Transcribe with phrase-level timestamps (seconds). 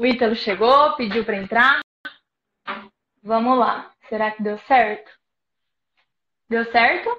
[0.00, 1.80] o Ítalo chegou, pediu para entrar.
[3.22, 3.90] Vamos lá.
[4.08, 5.10] Será que deu certo?
[6.48, 7.10] Deu certo?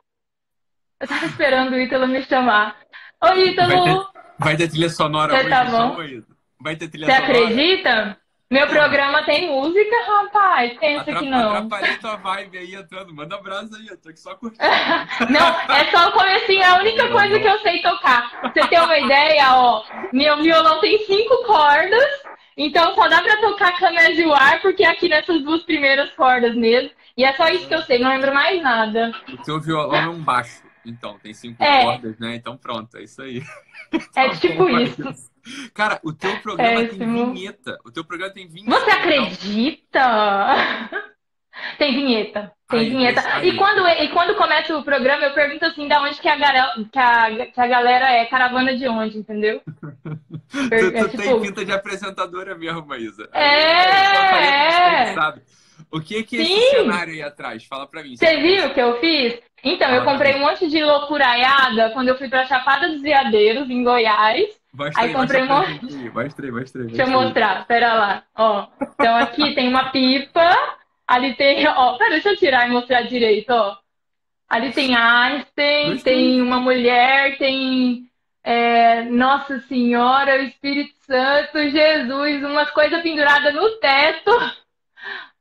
[1.00, 2.76] Eu tava esperando o Ítalo me chamar.
[3.24, 3.70] Oi, Ítalo!
[3.70, 6.04] Vai ter, vai ter trilha sonora Você hoje, tá não, bom?
[6.60, 7.38] Vai ter trilha Você sonora.
[7.38, 8.18] acredita?
[8.50, 10.78] Meu programa tem música, rapaz.
[10.80, 11.54] Pensa Atra- que não.
[11.54, 13.14] Atrapalhei tua vibe aí entrando.
[13.14, 14.62] Manda abraço aí, eu tô aqui só curtindo.
[15.32, 18.30] Não, é só o comecinho, é a única coisa que eu sei tocar.
[18.42, 22.10] Pra você ter uma ideia, ó, meu violão tem cinco cordas,
[22.58, 26.56] então só dá pra tocar Caminhos de Ar, porque é aqui nessas duas primeiras cordas
[26.56, 26.92] mesmo.
[27.18, 29.12] E é só isso que eu sei, não lembro mais nada.
[29.34, 30.64] O teu violão é um baixo.
[30.86, 31.84] Então, tem cinco É.
[31.84, 32.36] cordas, né?
[32.36, 33.42] Então pronto, é isso aí.
[34.16, 35.04] É Tá tipo bom, isso.
[35.04, 35.30] mas-
[35.74, 36.98] Cara, o teu programa tem
[37.34, 37.78] vinheta.
[37.84, 38.80] O teu programa tem vinheta.
[38.80, 40.00] Você acredita?
[41.78, 42.52] Tem vinheta.
[42.70, 43.22] Tem Aí, vinheta.
[43.36, 43.50] aí.
[43.50, 46.74] E quando, e quando começa o programa, eu pergunto assim, da onde que a, galera,
[46.92, 49.62] que a, que a galera é, caravana de onde, entendeu?
[50.52, 53.30] Tu, É, tu tem tipo, pinta de apresentadora mesmo, Maísa.
[53.34, 55.14] É, é.
[55.14, 55.42] Sabe?
[55.90, 56.70] O que que é esse Sim.
[56.72, 57.64] cenário aí atrás?
[57.66, 58.18] Fala pra mim.
[58.18, 59.40] Você viu o que eu fiz?
[59.64, 63.84] Então, eu comprei um monte de loucuraiada quando eu fui pra Chapada dos Veadeiros, em
[63.84, 64.46] Goiás.
[64.74, 65.48] Mostra Aí comprei um.
[65.48, 66.88] Mostra aí, mostra aí.
[66.88, 68.24] Deixa eu mostrar, pera lá.
[68.38, 70.50] Ó, então aqui tem uma pipa,
[71.12, 73.78] ali tem, ó, pera, deixa eu tirar e mostrar direito, ó.
[74.48, 76.14] Ali tem Einstein, Gostei.
[76.16, 78.10] tem uma mulher, tem
[78.44, 84.32] é, Nossa Senhora, o Espírito Santo, Jesus, umas coisas penduradas no teto.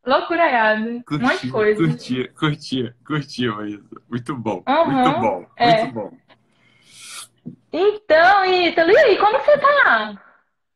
[0.04, 0.80] Loucuraiada.
[0.80, 1.86] Um monte de coisa.
[1.86, 3.84] Curti, curti, curti, Maísa.
[4.08, 5.82] Muito bom, Aham, muito bom, é.
[5.82, 6.12] muito bom.
[7.72, 10.29] Então, Ítalo, e aí, como você tá?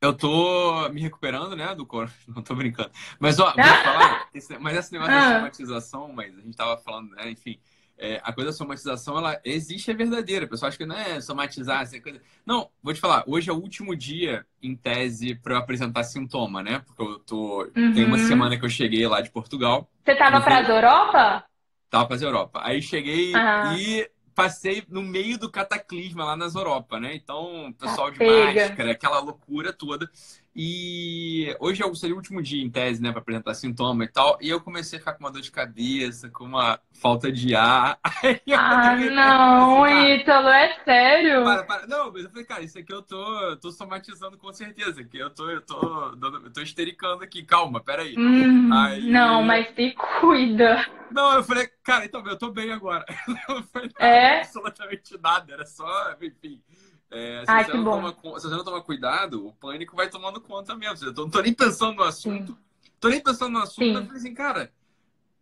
[0.05, 2.13] Eu tô me recuperando, né, do corona.
[2.29, 2.91] Não tô brincando.
[3.19, 3.83] Mas, ó, vou te Ah.
[3.85, 5.31] falar, esse- mas esse negócio Ah.
[5.31, 7.59] da somatização, mas a gente tava falando, né, enfim,
[7.97, 10.45] é, a coisa da somatização, ela existe, é verdadeira.
[10.45, 12.21] O pessoal acha que não é somatizar, essa coisa.
[12.45, 16.63] Não, vou te falar, hoje é o último dia, em tese, pra eu apresentar sintoma,
[16.63, 16.81] né?
[16.85, 17.67] Porque eu tô.
[17.73, 18.27] Tem uma Uhum.
[18.27, 20.43] semana que eu cheguei lá de Portugal, Você tava Uhum.
[20.43, 21.45] pras Europa?
[21.89, 22.61] tava pra Europa.
[22.65, 23.75] Aí cheguei Ah.
[23.79, 27.15] e passei no meio do cataclisma lá nas Europa, né?
[27.15, 28.69] Então, pessoal de pega.
[28.69, 30.11] máscara, aquela loucura toda.
[30.57, 34.09] E hoje é o- seria o último dia, em tese, né, pra apresentar sintoma e
[34.09, 34.39] tal.
[34.41, 37.99] E eu comecei a ficar com uma dor de cabeça, com uma falta de ar.
[38.23, 41.45] Aí eu Ah, fiquei não, assim, cara, Ítalo, é sério?
[41.45, 41.87] para, para.
[41.89, 45.03] Não, mas eu falei, cara, isso aqui eu tô, eu tô somatizando com certeza.
[45.03, 47.43] Que eu tô, eu tô, eu tô estericando aqui.
[47.43, 48.15] Calma, peraí.
[48.17, 50.87] Hum, Aí- Não, mas se cuida.
[51.11, 53.05] Não, eu falei, cara, então, eu tô bem agora.
[53.49, 54.39] Não foi nada, É?
[54.41, 55.53] absolutamente nada.
[55.53, 56.61] Era só, enfim.
[57.15, 60.41] É, se, Ai, você não toma, se você não tomar cuidado, o pânico vai tomando
[60.41, 61.07] conta mesmo.
[61.07, 62.59] Eu tô- não tô nem pensando no assunto.
[62.99, 63.85] Tô nem pensando no assunto.
[63.85, 63.95] Sim.
[63.95, 64.73] Eu falei assim, cara,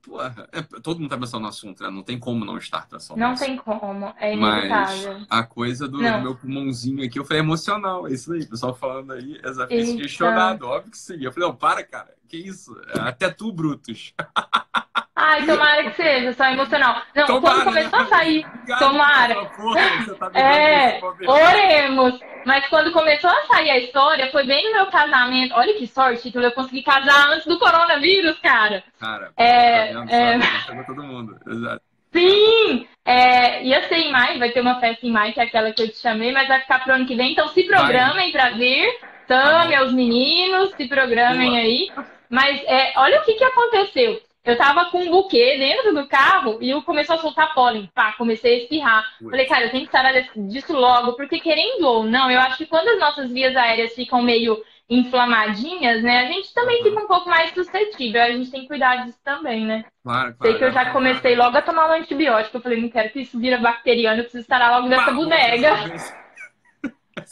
[0.03, 1.89] porra, é, todo mundo tá pensando no assunto, né?
[1.91, 5.27] Não tem como não estar pensando Não tem como, é Mas inevitável.
[5.31, 8.43] a coisa do, meu pulmãozinho aqui, eu falei, emocional, é isso aí.
[8.43, 9.81] O pessoal falando aí, exatamente.
[9.81, 9.93] Eita.
[9.93, 11.19] Fiquei chorado, óbvio que sim.
[11.23, 12.77] Eu falei, não, para, cara, que isso?
[12.95, 14.13] Até tu, Brutus.
[15.25, 17.01] Ai, tomara que seja, só emocional.
[17.15, 18.05] Não, Tomara, quando começou né?
[18.05, 18.47] a sair,
[18.79, 19.35] Tomara.
[19.47, 19.81] porra,
[20.19, 22.19] tá É, oremos.
[22.45, 25.55] Mas quando começou a sair a história, foi bem no meu casamento.
[25.55, 28.83] Olha que sorte, Ítalo, eu consegui casar antes do coronavírus, cara.
[28.99, 30.41] Cara, É, tá é.
[30.67, 31.39] Chegou todo mundo.
[31.47, 31.83] Exato.
[32.13, 32.89] Sim!
[33.05, 35.83] É, ia ser em maio, vai ter uma festa em maio, que é aquela que
[35.83, 37.31] eu te chamei, mas vai ficar pro ano que vem.
[37.33, 38.89] Então se programem pra vir.
[39.29, 41.61] Tame aos meninos, se programem Boa.
[41.63, 41.91] aí.
[42.29, 44.21] Mas é, olha o que, que aconteceu.
[44.45, 47.89] Eu tava com um buquê dentro do carro e eu começou a soltar pólen.
[47.95, 49.05] Pá, comecei a espirrar.
[49.21, 49.31] Ui.
[49.31, 52.67] Falei, cara, eu tenho que sarar disso logo, porque querendo ou não, eu acho que
[52.67, 54.61] quando as nossas vias aéreas ficam meio
[54.91, 56.85] inflamadinhas, né, a gente também Uhum.
[56.85, 58.21] fica um pouco mais suscetível.
[58.21, 59.85] A gente tem que cuidar disso também, né?
[60.03, 60.37] Claro, claro.
[60.43, 62.57] Sei que eu já é, comecei logo a tomar um antibiótico.
[62.57, 65.69] Eu falei, não quero que isso vira bacteriano, eu preciso estar logo dessa Pá, bodega.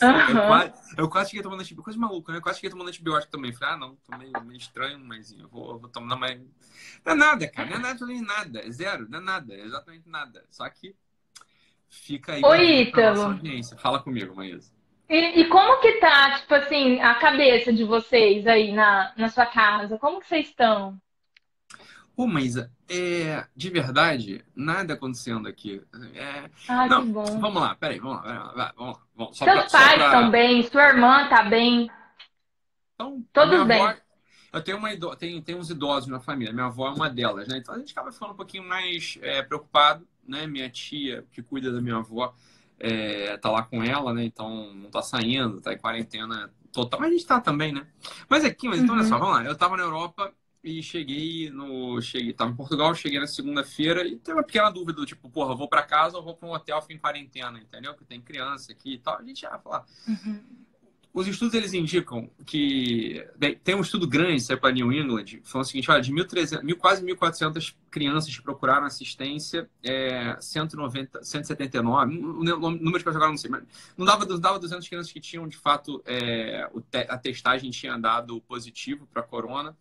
[0.01, 0.47] Eu Aham.
[0.47, 2.39] quase, eu quase fiquei tomando antibiótico, coisa maluca, né?
[2.39, 3.53] Eu quase fiquei tomando antibiótico também.
[3.53, 6.17] Falei, ah, não, tô meio, meio estranho, mas eu vou, eu vou tomar.
[6.17, 6.41] Mas...
[7.05, 9.61] não é nada, cara, não é nada, nem nada, é zero, não é nada, é
[9.61, 10.45] exatamente nada.
[10.51, 10.95] Só que
[11.89, 13.23] fica aí Oi, Ítalo.
[13.23, 13.77] audiência.
[13.77, 14.73] Fala comigo, Maísa.
[15.09, 19.47] E, e como que tá, tipo assim, a cabeça de vocês aí na, na sua
[19.47, 19.99] casa?
[19.99, 21.01] Como que vocês estão?
[22.21, 25.81] Ô, Maísa, é, de verdade, nada acontecendo aqui.
[26.13, 27.41] É, Ai, Não, que bom.
[27.41, 29.03] vamos lá, peraí, vamos lá, vamos lá.
[29.17, 31.91] Vamos, só Seus pra- pais pra- estão bem, sua irmã tá bem.
[32.95, 34.03] Então, Todos minha avó- bem.
[34.53, 35.17] eu tenho, uma ido...
[35.17, 37.57] tem, tem uns idosos na família, minha avó é uma delas, né?
[37.57, 40.47] Então a gente acaba ficando um pouquinho mais é, preocupado, né?
[40.47, 42.35] Minha tia, que cuida da minha avó,
[42.79, 44.25] é, tá lá com ela, né?
[44.25, 47.01] Então não tá saindo, tá em quarentena total.
[47.01, 47.87] Mas a gente tá também, né?
[48.29, 49.09] Mas aqui, mas então olha Uhum.
[49.09, 49.45] só, vamos lá.
[49.45, 52.01] Eu tava na Europa e cheguei no.
[52.01, 55.55] Cheguei, tava em Portugal, cheguei na segunda-feira e teve uma pequena dúvida do tipo, porra,
[55.55, 57.95] vou pra casa ou vou pra um hotel, fico em quarentena, entendeu?
[57.95, 59.19] Que tem criança aqui e tal.
[59.19, 59.85] A gente já fala.
[60.07, 60.41] Uhum.
[61.15, 63.27] os estudos eles indicam que
[63.65, 66.77] tem um estudo grande, saiu para New England, falando o seguinte, olha, de 1.300, mil,
[66.77, 73.39] quase 1.400 crianças que procuraram assistência, é, 190, 179, o número que eu jogaram não
[73.39, 73.65] sei, mas
[73.97, 76.69] não dava, não dava 200 crianças que tinham, de fato, é,
[77.09, 79.77] a testagem tinha dado positivo para corona,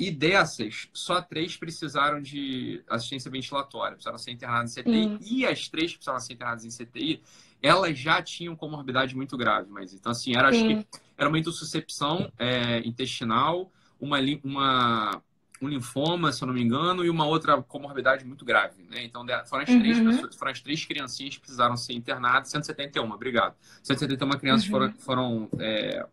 [0.00, 5.68] e dessas, só três precisaram de assistência ventilatória, precisaram ser internadas em CTI, e as
[5.68, 7.22] três que precisaram ser internadas em CTI
[7.62, 10.86] elas já tinham comorbidade muito grave, mas então assim, era, acho que
[11.18, 13.70] era uma intussuscepção é, intestinal,
[14.00, 15.22] uma, uma,
[15.60, 19.04] um linfoma, se eu não me engano, e uma outra comorbidade muito grave, né?
[19.04, 19.80] Então foram as, uhum.
[19.80, 23.54] três, pessoas, foram as três criancinhas que precisaram ser internadas, 171, obrigado.
[23.82, 24.70] 171 crianças uhum.
[24.70, 26.06] foram, foram é,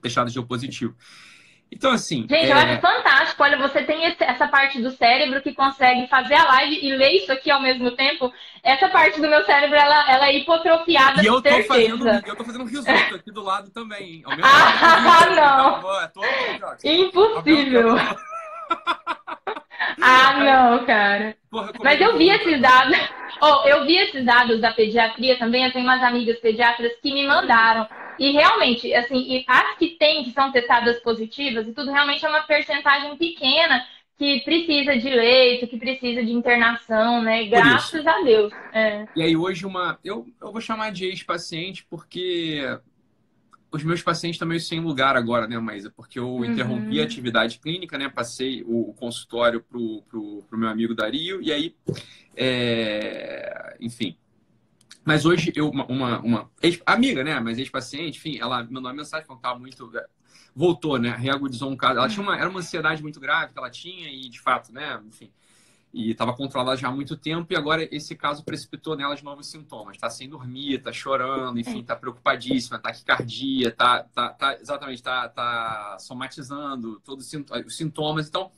[0.00, 0.94] testadas de positivo.
[1.70, 2.22] Então, assim.
[2.22, 2.50] Gente, é...
[2.50, 2.80] eu acho
[3.38, 7.32] Olha, você tem essa parte do cérebro que consegue fazer a live e ler isso
[7.32, 8.32] aqui ao mesmo tempo.
[8.62, 11.22] Essa parte do meu cérebro, ela, ela é hipotrofiada.
[11.22, 14.22] E eu tô, fazendo, eu tô fazendo risoto aqui do lado também.
[14.24, 15.78] Ao mesmo ah, tempo, não.
[15.78, 16.22] Então,
[16.80, 17.96] tô, Impossível.
[20.00, 21.36] ah, não, cara.
[21.50, 22.96] Porra, Mas eu vi esses dados.
[23.40, 25.64] Oh, eu vi esses dados da pediatria também.
[25.64, 27.86] Eu tenho umas amigas pediatras que me mandaram.
[28.18, 32.42] E realmente, assim, as que têm, que são testadas positivas, e tudo realmente é uma
[32.42, 33.86] percentagem pequena
[34.18, 37.44] que precisa de leito, que precisa de internação, né?
[37.44, 38.52] Graças a Deus.
[38.72, 39.06] É.
[39.14, 39.96] E aí hoje uma.
[40.04, 42.60] Eu, eu vou chamar de ex-paciente porque
[43.70, 45.90] os meus pacientes estão meio sem lugar agora, né, Maísa?
[45.90, 46.44] Porque eu uhum.
[46.44, 48.08] interrompi a atividade clínica, né?
[48.08, 51.74] Passei o consultório pro, pro, pro meu amigo Dario, e aí,
[52.36, 53.76] é...
[53.80, 54.16] enfim,
[55.08, 56.50] mas hoje, eu, uma, uma, uma
[56.84, 57.40] amiga, né?
[57.40, 59.96] Mas ex-paciente, enfim, ela me mandou uma mensagem falando que estava muito.
[59.96, 60.06] É,
[60.54, 61.16] voltou, né?
[61.18, 61.98] Reagudizou um caso.
[61.98, 65.00] Ela tinha uma, era uma ansiedade muito grave que ela tinha, e de fato, né?
[65.06, 65.30] Enfim.
[65.92, 69.46] E estava controlada já há muito tempo, e agora esse caso precipitou nela de novos
[69.46, 69.96] sintomas.
[69.96, 75.96] Está sem dormir, está chorando, enfim, está preocupadíssima, taquicardia, tá, tá, tá, exatamente, está tá
[75.98, 77.32] somatizando todos
[77.66, 78.28] os sintomas.
[78.28, 78.50] Então,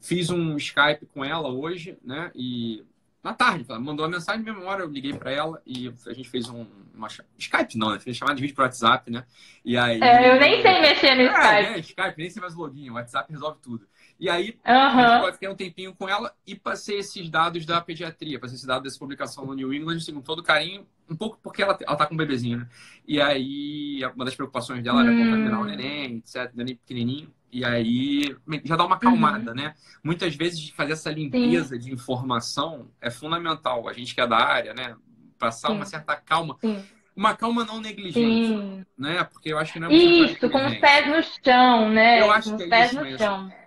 [0.00, 2.30] fiz um Skype com ela hoje, né?
[2.34, 2.82] E
[3.22, 3.64] na tarde.
[3.68, 6.48] Ela mandou uma mensagem, na mesma hora eu liguei para ela e a gente fez
[6.48, 7.98] um, uma Skype, não, né?
[7.98, 9.24] Fez chamada de vídeo pro WhatsApp, né?
[9.64, 10.00] E aí.
[10.02, 11.74] É, eu nem sei mexer no é, Skype.
[11.74, 13.86] É, Skype, nem sei mais login, o WhatsApp resolve tudo.
[14.20, 15.26] E aí, uhum.
[15.26, 18.84] eu fiquei um tempinho com ela e passei esses dados da pediatria, passei esses dados
[18.84, 22.04] dessa publicação no New England, assim, com todo carinho, um pouco porque ela, ela tá
[22.04, 22.68] com um bebezinho, né?
[23.08, 27.32] E aí, uma das preocupações dela era contaminar o neném, etc, neném pequenininho.
[27.50, 29.56] E aí já dá uma acalmada, uhum.
[29.56, 29.74] né?
[30.04, 31.80] Muitas vezes fazer essa limpeza Sim.
[31.80, 33.88] de informação é fundamental.
[33.88, 34.94] A gente que é da área, né?
[35.38, 35.76] Passar Sim.
[35.76, 36.58] uma certa calma.
[36.60, 36.84] Sim.
[37.16, 39.24] Uma calma não negligente, né?
[39.24, 42.20] Porque eu acho que não é Isso, com os pés no chão, né?
[42.20, 43.18] Eu acho com que é pés isso no mesmo.
[43.18, 43.59] chão.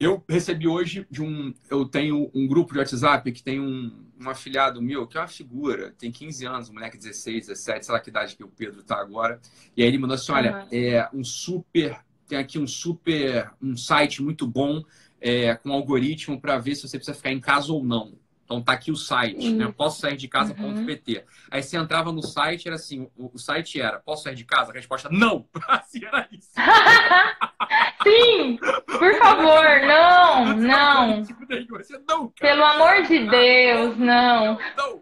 [0.00, 1.52] Eu recebi hoje de um.
[1.68, 5.26] Eu tenho um grupo de WhatsApp que tem um, um afilhado meu, que é uma
[5.26, 8.82] figura, tem 15 anos, um moleque 16, 17, sei lá que idade que o Pedro
[8.84, 9.40] tá agora.
[9.76, 11.98] E aí ele mandou assim: olha, é um super
[12.28, 14.84] tem aqui um super um site muito bom
[15.20, 18.12] é, com algoritmo para ver se você precisa ficar em casa ou não.
[18.44, 19.70] Então tá aqui o site, né?
[19.76, 21.16] Posso sair de casa.pt.
[21.18, 21.22] Uhum.
[21.50, 24.70] Aí você entrava no site, era assim, o, o, site era, posso sair de casa?
[24.70, 25.46] A resposta, não!
[25.68, 26.50] assim era isso.
[28.02, 28.56] Sim!
[28.86, 31.16] Por favor, não, não.
[31.18, 34.58] Não Pelo amor de Deus, não.
[34.76, 35.00] Não!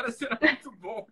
[0.00, 1.06] Era muito bom.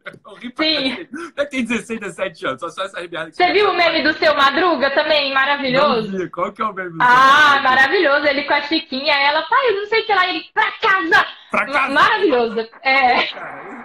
[0.57, 1.07] Sim.
[1.37, 3.31] Deve ter 16, 17 anos, só, só essa arrebiada.
[3.31, 5.33] Você viu o meme do seu Madruga também?
[5.33, 6.29] Maravilhoso.
[6.31, 8.27] Qual que é o meme do Ah, maravilhoso.
[8.27, 11.27] Ele com a Chiquinha, ela, pai, eu não sei o que lá, ele, pra casa!
[11.53, 11.93] Pra casa!
[11.93, 12.69] Maravilhoso.
[12.83, 13.29] É,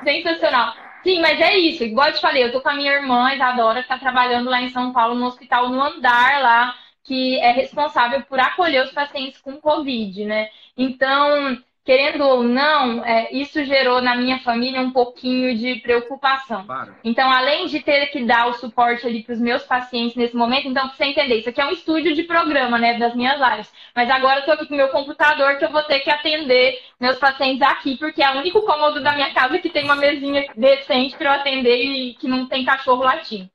[0.04, 0.74] sensacional.
[1.04, 1.84] Sim, mas é isso.
[1.84, 4.60] Igual eu te falei, eu tô com a minha irmã, Isadora, que tá trabalhando lá
[4.60, 9.40] em São Paulo, no hospital, no andar lá, que é responsável por acolher os pacientes
[9.40, 10.50] com Covid, né?
[10.76, 16.66] Então, querendo ou não, é, isso gerou na minha família um pouquinho de preocupação.
[16.66, 16.96] Claro.
[17.04, 20.68] Então, além de ter que dar o suporte ali para os meus pacientes nesse momento,
[20.68, 23.72] então, você entender, isso aqui é um estúdio de programa, né, das minhas lives.
[23.96, 26.82] Mas agora eu estou aqui com o meu computador que eu vou ter que atender
[27.00, 30.48] meus pacientes aqui, porque é o único cômodo da minha casa que tem uma mesinha
[30.58, 33.48] decente para eu atender e que não tem cachorro latindo.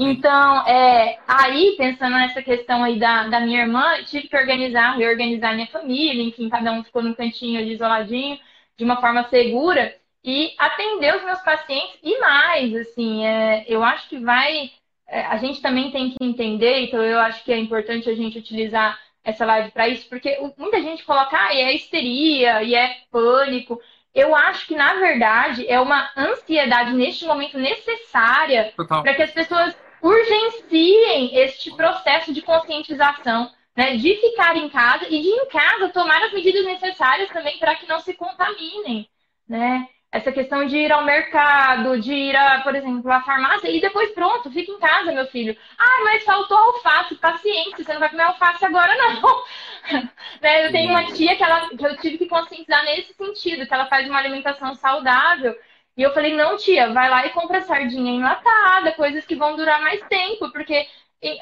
[0.00, 5.56] Então, é, aí, pensando nessa questão aí da, da minha irmã, tive que organizar, reorganizar
[5.56, 8.38] minha família, enfim, cada um ficou num cantinho ali isoladinho,
[8.76, 14.08] de uma forma segura, e atender os meus pacientes e mais, assim, é, eu acho
[14.08, 14.70] que vai.
[15.08, 18.38] É, a gente também tem que entender, então eu acho que é importante a gente
[18.38, 23.80] utilizar essa live para isso, porque muita gente coloca, ah, é histeria e é pânico.
[24.14, 29.76] Eu acho que, na verdade, é uma ansiedade neste momento necessária para que as pessoas
[30.02, 36.22] urgenciem este processo de conscientização, né, de ficar em casa e de em casa tomar
[36.24, 39.08] as medidas necessárias também para que não se contaminem,
[39.48, 39.88] né?
[40.10, 44.10] essa questão de ir ao mercado, de ir, a, por exemplo, à farmácia e depois
[44.12, 45.56] pronto, fica em casa, meu filho.
[45.78, 49.44] Ah, mas faltou alface, paciência, você não vai comer alface agora, não.
[50.40, 50.66] né?
[50.66, 53.86] Eu tenho uma tia que, ela, que eu tive que conscientizar nesse sentido, que ela
[53.86, 55.54] faz uma alimentação saudável.
[55.98, 59.82] E eu falei, não, tia, vai lá e compra sardinha enlatada, coisas que vão durar
[59.82, 60.86] mais tempo, porque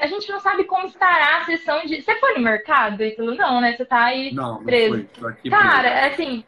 [0.01, 2.01] a gente não sabe como estará a sessão de.
[2.01, 3.35] Você foi no mercado, Ítalo?
[3.35, 3.77] Não, né?
[3.77, 5.07] Você tá aí não, preso.
[5.21, 5.51] Não fui.
[5.51, 6.07] Cara, preso.
[6.07, 6.45] assim,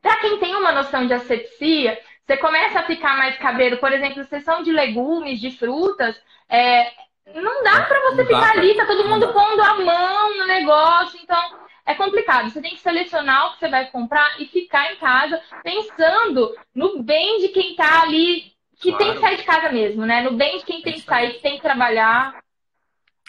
[0.00, 3.76] Pra quem tem uma noção de asepsia, você começa a ficar mais cabreiro.
[3.76, 6.16] Por exemplo, sessão de legumes, de frutas,
[6.48, 6.90] é,
[7.34, 11.60] não dá para você ficar ali, tá todo mundo pondo a mão no negócio, então
[11.90, 12.50] é complicado.
[12.50, 17.02] Você tem que selecionar o que você vai comprar e ficar em casa pensando no
[17.02, 18.98] bem de quem tá ali, que claro.
[18.98, 20.22] tem que sair de casa mesmo, né?
[20.22, 22.42] No bem de quem tem que sair, que tem que trabalhar.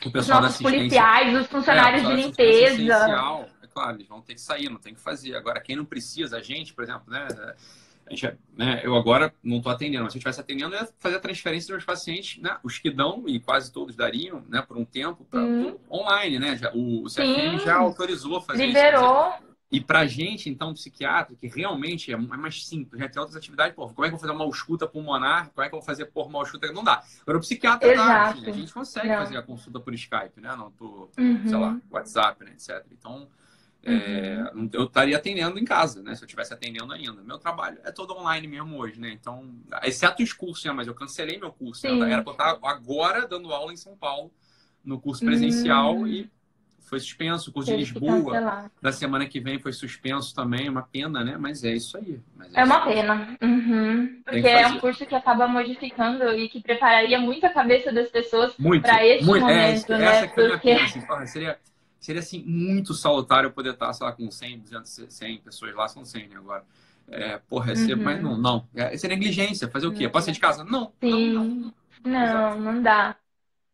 [0.06, 4.80] os nossos policiais, os funcionários é, de limpeza claro, eles vão ter que sair, não
[4.80, 5.36] tem que fazer.
[5.36, 7.28] Agora, quem não precisa, a gente, por exemplo, né?
[8.08, 10.90] A gente, né eu agora não estou atendendo, mas se eu estivesse atendendo, eu ia
[11.00, 12.58] fazer a transferência dos meus pacientes, né?
[12.64, 14.62] Os que dão, e quase todos dariam, né?
[14.62, 15.78] Por um tempo, pra, hum.
[15.90, 16.58] online, né?
[16.58, 17.66] Já, o, o CFM Sim.
[17.66, 19.30] já autorizou fazer Liberou.
[19.30, 19.52] isso.
[19.72, 23.74] E pra gente, então, psiquiatra, que realmente é, é mais simples, já tem outras atividades,
[23.74, 25.50] pô, como é que eu vou fazer uma ausculta pulmonar?
[25.56, 26.70] Como é que eu vou fazer por uma ausculta?
[26.74, 27.02] Não dá.
[27.22, 28.08] Agora, o psiquiatra Exato.
[28.10, 29.18] dá, assim, a gente consegue não.
[29.20, 30.54] fazer a consulta por Skype, né?
[30.58, 31.48] Não por, uhum.
[31.48, 32.86] sei lá, WhatsApp, né, etc.
[32.92, 33.30] Então,
[33.84, 34.70] é, uhum.
[34.74, 36.14] eu estaria atendendo em casa, né?
[36.14, 37.22] Se eu estivesse atendendo ainda.
[37.24, 39.12] Meu trabalho é todo online mesmo hoje, né?
[39.12, 39.50] Então,
[39.84, 40.72] exceto os cursos, né?
[40.72, 41.88] Mas eu cancelei meu curso.
[41.88, 42.12] Né?
[42.12, 44.32] Era para estar agora dando aula em São Paulo,
[44.86, 46.08] no curso presencial, uhum.
[46.08, 46.30] e
[46.80, 47.50] foi suspenso.
[47.50, 50.70] O curso Teve de Lisboa, da semana que vem, foi suspenso também.
[50.70, 51.36] Uma pena, né?
[51.40, 52.20] Mas é isso aí.
[52.54, 53.36] É, é, uma pena.
[53.42, 54.22] Uhum.
[54.24, 58.54] Porque é um curso que acaba modificando e que prepararia muito a cabeça das pessoas
[58.80, 59.44] para esse muito.
[59.48, 60.06] É, momento, é, né?
[60.06, 60.70] Essa que Porque...
[60.70, 61.58] é pena, assim, seria
[62.02, 65.88] seria assim muito salutar eu poder estar, sei lá, com 100, 200, 100 pessoas lá,
[65.88, 66.66] são 100 né, agora.
[67.08, 68.04] É, porra, uhum.
[68.04, 68.68] mas não, não.
[68.76, 69.70] É, isso é negligência.
[69.70, 70.10] Fazer o quê?
[70.10, 70.64] Posso sair de casa?
[70.64, 70.92] Não.
[71.00, 71.34] Sim.
[71.34, 71.74] Não, não.
[72.04, 73.16] Não, não dá.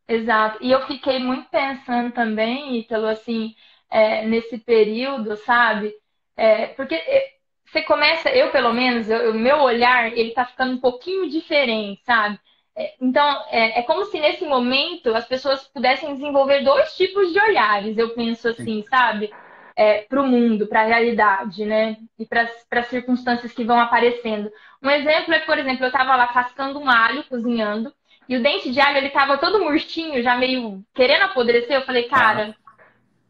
[0.08, 0.58] Exato.
[0.62, 3.56] E eu fiquei muito pensando também, Ítalo, assim,
[3.90, 5.94] é, nesse período, sabe?
[6.36, 10.80] É, porque é, você começa, eu pelo menos, o meu olhar, ele tá ficando um
[10.80, 12.40] pouquinho diferente, sabe?
[12.78, 17.40] É, então, é, é, como se nesse momento as pessoas pudessem desenvolver dois tipos de
[17.40, 18.86] olhares, eu penso assim, Sim.
[18.88, 19.34] sabe?
[19.76, 21.98] É, para o mundo, para a realidade, né?
[22.20, 24.52] E para as circunstâncias que vão aparecendo.
[24.82, 27.92] Um exemplo é, por exemplo, eu estava lá cascando um alho, cozinhando,
[28.30, 31.76] e o dente de alho ele estava todo murchinho, já meio querendo apodrecer.
[31.76, 32.56] Eu falei, cara,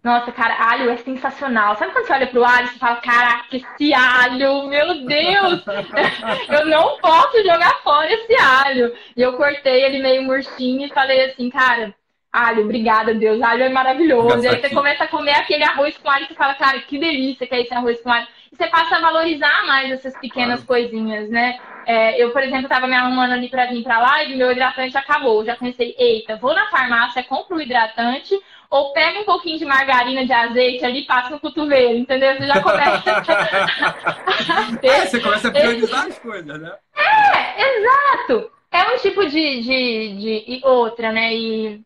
[0.07, 1.75] nossa, cara, alho é sensacional.
[1.75, 5.65] Sabe quando você olha pro alho e fala, caraca, esse alho, meu Deus!
[6.47, 8.93] eu não posso jogar fora esse alho.
[9.17, 11.93] E eu cortei ele meio murchinho e falei assim, cara,
[12.31, 14.45] alho, obrigada, Deus, alho é maravilhoso.
[14.45, 16.97] E aí você começa a comer aquele arroz com alho e você fala, cara, que
[16.97, 18.27] delícia que é esse arroz com alho.
[18.49, 21.59] E você passa a valorizar mais essas pequenas coisinhas, né?
[21.85, 24.97] É, eu, por exemplo, tava me arrumando ali pra vir pra lá e meu hidratante
[24.97, 25.39] acabou.
[25.39, 28.37] Eu já pensei, eita, vou na farmácia, compro o hidratante
[28.69, 32.35] ou pega um pouquinho de margarina de azeite ali e passa no cotovelo, entendeu?
[32.35, 33.03] Você já começa
[34.83, 36.73] é, você começa a priorizar as coisas, né?
[36.95, 38.51] É, exato.
[38.71, 41.33] É um tipo de, de, de outra, né?
[41.33, 41.81] E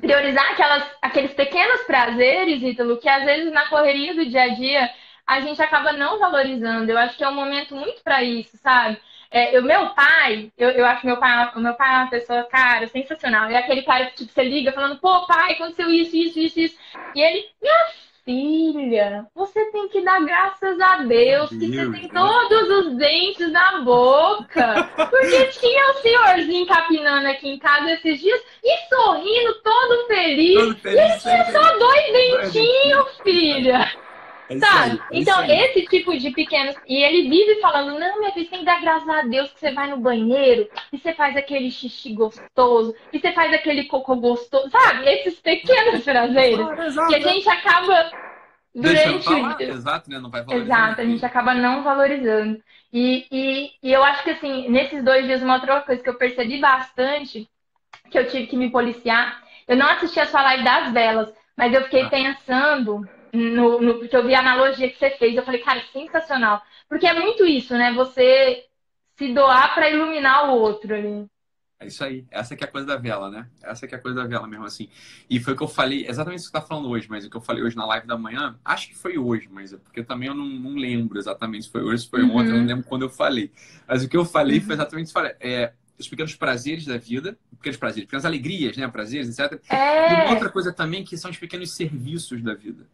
[0.00, 4.90] priorizar aquelas, aqueles pequenos prazeres, Ítalo, que às vezes na correria do dia a dia
[5.26, 6.90] a gente acaba não valorizando.
[6.90, 8.98] Eu acho que é um momento muito para isso, sabe?
[9.30, 12.44] É, o meu pai, eu, eu acho meu pai, o meu pai é uma pessoa,
[12.44, 13.50] cara, sensacional.
[13.50, 16.78] É aquele cara que tipo, você liga falando, pô, pai, aconteceu isso, isso, isso, isso.
[17.14, 17.86] E ele, minha
[18.24, 23.80] filha, você tem que dar graças a Deus, que você tem todos os dentes na
[23.80, 24.90] boca.
[24.96, 30.60] Porque tinha o senhorzinho capinando aqui em casa esses dias e sorrindo todo feliz.
[30.60, 34.07] Todo feliz e ele tinha só dois dentinhos, filha.
[34.48, 35.00] É Sabe?
[35.12, 36.74] É então, esse tipo de pequenos.
[36.86, 39.60] E ele vive falando: não, minha filha, você tem que dar graças a Deus que
[39.60, 44.16] você vai no banheiro e você faz aquele xixi gostoso e você faz aquele cocô
[44.16, 44.70] gostoso.
[44.70, 45.06] Sabe?
[45.06, 46.66] Esses pequenos prazeres
[47.08, 48.10] que a gente acaba.
[48.74, 49.62] Durante.
[49.62, 50.18] Exato, né?
[50.18, 50.72] Não vai valorizando.
[50.72, 52.62] Exato, a gente acaba não valorizando.
[52.92, 56.14] E, e, e eu acho que, assim, nesses dois dias, uma outra coisa que eu
[56.14, 57.48] percebi bastante,
[58.10, 61.72] que eu tive que me policiar, eu não assisti a sua live das velas, mas
[61.72, 62.08] eu fiquei ah.
[62.08, 66.62] pensando no, no, porque eu vi a analogia que você fez, eu falei, cara, sensacional.
[66.88, 67.92] Porque é muito isso, né?
[67.92, 68.64] Você
[69.16, 71.26] se doar para iluminar o outro ali.
[71.80, 72.26] É isso aí.
[72.30, 73.46] Essa que é a coisa da vela, né?
[73.62, 74.88] Essa que é a coisa da vela mesmo, assim.
[75.30, 77.30] E foi o que eu falei, exatamente isso que você tá falando hoje, mas o
[77.30, 80.02] que eu falei hoje na live da manhã, acho que foi hoje, mas é porque
[80.02, 82.36] também eu não, não lembro exatamente se foi hoje, se foi uhum.
[82.36, 83.52] ontem, eu não lembro quando eu falei.
[83.86, 84.64] Mas o que eu falei uhum.
[84.64, 85.18] foi exatamente isso.
[85.40, 88.88] É, os pequenos prazeres da vida, pequenos prazeres, pequenas alegrias, né?
[88.88, 89.60] Prazeres, etc.
[89.68, 90.10] É...
[90.10, 92.86] E uma outra coisa também que são os pequenos serviços da vida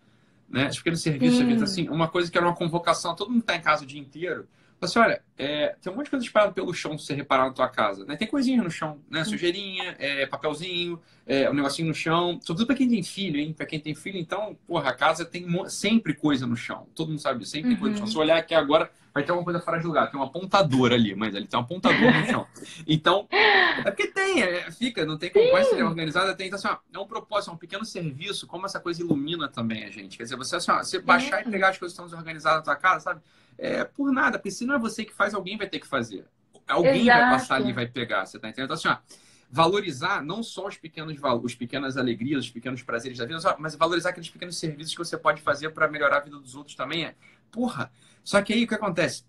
[0.54, 0.70] né?
[0.73, 1.62] Pequenos serviços, Sim.
[1.62, 4.46] assim, uma coisa que era uma convocação, todo mundo está em casa o dia inteiro.
[4.80, 7.52] Assim, olha, é, tem um monte de coisa espalhada pelo chão se você reparar na
[7.52, 8.04] tua casa.
[8.04, 8.16] Né?
[8.16, 9.25] Tem coisinha no chão, né?
[9.25, 12.38] Sujeirinha, é, papelzinho, é, um negocinho no chão.
[12.42, 13.52] Sobretudo para quem tem filho, hein?
[13.52, 16.87] Para quem tem filho, então, porra, a casa tem sempre coisa no chão.
[16.94, 18.06] Todo mundo sabe, sempre tem coisa no chão.
[18.06, 20.11] Se olhar aqui agora, vai ter alguma coisa fora de lugar.
[20.11, 22.47] Tem um apontador ali, mas ali tem um apontador no chão.
[22.87, 25.49] Então, é porque tem, é, fica, não tem como.
[25.50, 26.49] Pode ser organizada, tem.
[26.49, 29.85] Então, assim, ó, é um propósito, é um pequeno serviço, como essa coisa ilumina também
[29.85, 30.16] a gente.
[30.16, 32.64] Quer dizer, você, assim, ó, você baixar e pegar as coisas que estão desorganizadas na
[32.64, 33.21] tua casa, sabe?
[33.59, 36.26] é, por nada, porque se não é você que faz, alguém vai ter que fazer.
[36.66, 37.21] Alguém Exato.
[37.21, 38.73] vai passar ali e vai pegar, você tá entendendo?
[38.73, 38.97] Então, assim, ó,
[39.50, 44.11] valorizar não só os pequenos os pequenas alegrias, os pequenos prazeres da vida, mas valorizar
[44.11, 47.14] aqueles pequenos serviços que você pode fazer para melhorar a vida dos outros também é.
[47.50, 47.92] Porra!
[48.25, 49.25] Só que aí o que acontece?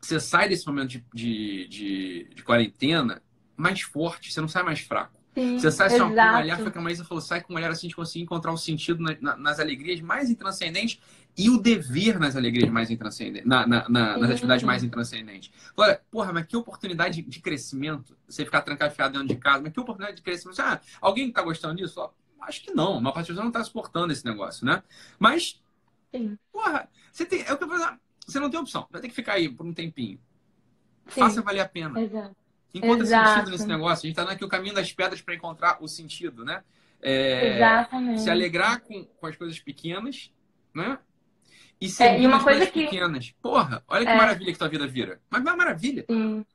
[0.00, 3.22] Você sai desse momento de, de, de, de quarentena
[3.56, 5.22] mais forte, você não sai mais fraco.
[5.34, 7.56] Sim, você sai só com um olhar, foi que a Maísa falou, sai com um
[7.56, 11.00] olhar assim de conseguir encontrar um sentido na, na, nas alegrias mais intranscendentes
[11.36, 15.50] e o dever nas alegrias mais intranscendentes, na, na, na, nas atividades mais intranscendentes.
[15.74, 19.80] Olha, porra, mas que oportunidade de crescimento você ficar trancafiado dentro de casa, mas que
[19.80, 20.60] oportunidade de crescimento.
[20.60, 22.10] Ah, alguém está gostando disso?
[22.42, 24.82] Acho que não, uma parte pessoas não está suportando esse negócio, né?
[25.18, 25.62] Mas,
[26.14, 26.36] Sim.
[26.52, 29.14] porra, você tem, é o que eu falar, você não tem opção, vai ter que
[29.14, 30.18] ficar aí por um tempinho.
[31.08, 31.20] Sim.
[31.20, 32.00] Faça valer a pena.
[32.00, 32.36] Exato.
[32.74, 33.28] Encontra Exato.
[33.28, 34.06] sentido nesse negócio.
[34.06, 36.62] A gente está aqui o caminho das pedras para encontrar o sentido, né?
[37.02, 38.20] É, Exatamente.
[38.22, 40.32] Se alegrar com, com as coisas pequenas,
[40.74, 40.98] né?
[41.80, 42.84] E é, e uma coisa que...
[42.84, 43.34] pequenas.
[43.42, 44.16] Porra, olha que é.
[44.16, 45.20] maravilha que tua vida vira.
[45.28, 46.04] Mas é uma maravilha.
[46.08, 46.46] Sim.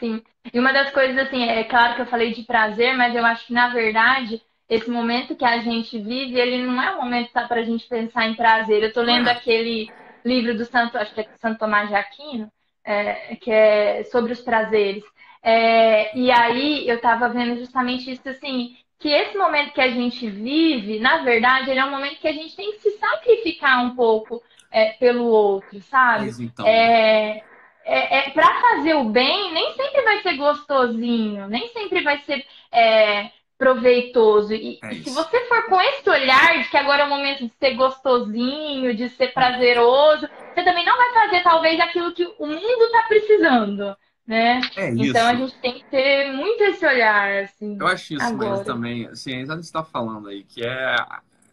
[0.00, 0.22] Sim.
[0.52, 3.46] E uma das coisas, assim, é claro que eu falei de prazer, mas eu acho
[3.46, 7.46] que, na verdade, esse momento que a gente vive, ele não é um momento tá,
[7.46, 8.82] para a gente pensar em prazer.
[8.82, 9.88] Eu tô lendo aquele
[10.24, 12.50] livro do Santo, acho que é Santo Tomás de Aquino,
[12.84, 15.04] é, que é sobre os prazeres.
[15.42, 20.28] É, e aí eu estava vendo justamente isso assim, que esse momento que a gente
[20.28, 23.94] vive, na verdade, ele é um momento que a gente tem que se sacrificar um
[23.94, 26.26] pouco é, pelo outro, sabe?
[26.26, 26.66] Mas então...
[26.66, 27.42] É,
[27.84, 32.44] é, é para fazer o bem, nem sempre vai ser gostosinho, nem sempre vai ser
[32.72, 34.52] é, proveitoso.
[34.52, 37.52] E, é se você for com esse olhar de que agora é o momento de
[37.58, 42.84] ser gostosinho, de ser prazeroso, você também não vai fazer talvez aquilo que o mundo
[42.84, 43.96] está precisando.
[44.26, 44.60] Né?
[44.76, 45.04] É isso.
[45.04, 47.76] Então a gente tem que ter muito esse olhar, assim.
[47.78, 48.50] Eu acho isso agora.
[48.50, 50.96] mesmo também, assim, é exatamente o que você está falando aí, que é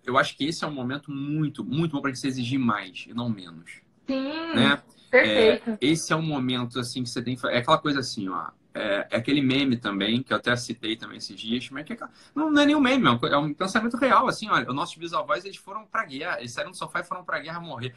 [0.05, 3.05] eu acho que esse é um momento muito, muito bom para gente se exigir mais
[3.07, 3.81] e não menos.
[4.07, 4.81] Sim, né?
[5.09, 5.69] perfeito.
[5.71, 7.47] É, esse é um momento, assim, que você tem que...
[7.47, 8.47] É aquela coisa assim, ó.
[8.73, 11.97] É, é, aquele meme também, que eu até citei também esses dias, mas que é,
[12.33, 15.57] não, não é nenhum meme, é um pensamento real, assim, olha, os nossos bisavós, eles
[15.57, 17.93] foram pra guerra, eles saíram do sofá e foram pra guerra morrer.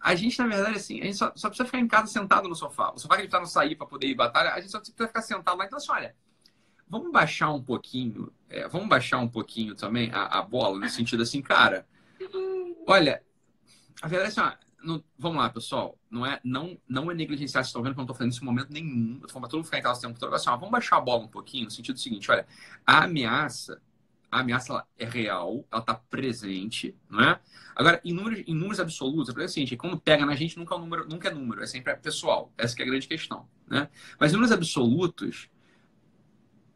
[0.00, 2.54] A gente, na verdade, assim, a gente só, só precisa ficar em casa sentado no
[2.54, 2.92] sofá.
[2.94, 4.78] O sofá que a gente tá no sair para poder ir batalha, a gente só
[4.78, 5.64] precisa ficar sentado lá.
[5.64, 6.14] Então, assim, olha,
[6.88, 11.22] vamos baixar um pouquinho, é, vamos baixar um pouquinho também a, a, bola, no sentido
[11.22, 11.86] assim, cara,
[12.86, 13.22] olha,
[14.02, 17.62] a verdade é assim, ó, não, vamos lá, pessoal, não é, não, não é negligenciar,
[17.62, 19.50] vocês estão vendo que eu não estou fazendo isso em momento nenhum, eu tô falando
[19.50, 22.30] todo mundo ficar em casa assim, vamos baixar a bola um pouquinho, no sentido seguinte,
[22.30, 22.46] olha,
[22.86, 23.80] a ameaça,
[24.30, 27.40] a ameaça é real, ela está presente, não é?
[27.74, 30.78] Agora, em números, em números absolutos, é o seguinte, quando pega na gente, nunca é,
[30.78, 33.88] um número, nunca é número, é sempre pessoal, essa é a grande questão, né?
[34.20, 35.48] Mas em números absolutos,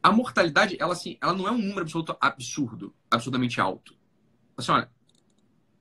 [0.02, 3.96] a mortalidade, ela, assim, ela não é um número absoluto absurdo, absurdamente alto.
[4.56, 4.90] Assim, olha,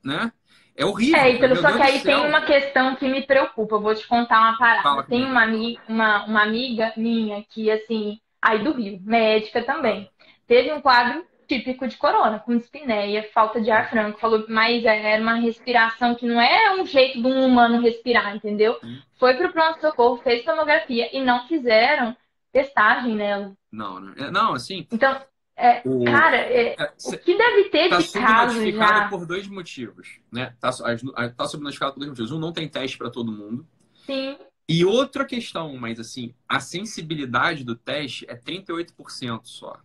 [0.08, 0.32] né?
[0.76, 1.20] É horrível.
[1.20, 3.74] É, então, só que aí tem uma questão que me preocupa.
[3.74, 4.82] Eu vou te contar uma parada.
[4.82, 5.44] Fala tem uma,
[5.88, 10.08] uma, uma amiga minha que, assim, aí do Rio, médica também,
[10.46, 14.20] teve um quadro típico de corona, com espineia, falta de ar franco.
[14.20, 18.78] Falou, mas era uma respiração que não é um jeito de um humano respirar, entendeu?
[18.84, 19.00] Hum.
[19.18, 22.16] Foi pro pronto-socorro, fez tomografia e não fizeram
[22.52, 23.52] testagem nela.
[23.72, 24.86] Não, não, é, não assim.
[24.92, 25.20] Então,
[25.60, 29.08] é, o, cara, é, é, o que deve ter tá de caso já?
[29.08, 30.54] por dois motivos, né?
[30.60, 32.30] Tá, tá sob notificado por dois motivos.
[32.30, 33.66] Um, não tem teste para todo mundo.
[34.06, 34.38] Sim.
[34.68, 39.80] E outra questão, mas assim, a sensibilidade do teste é 38% só.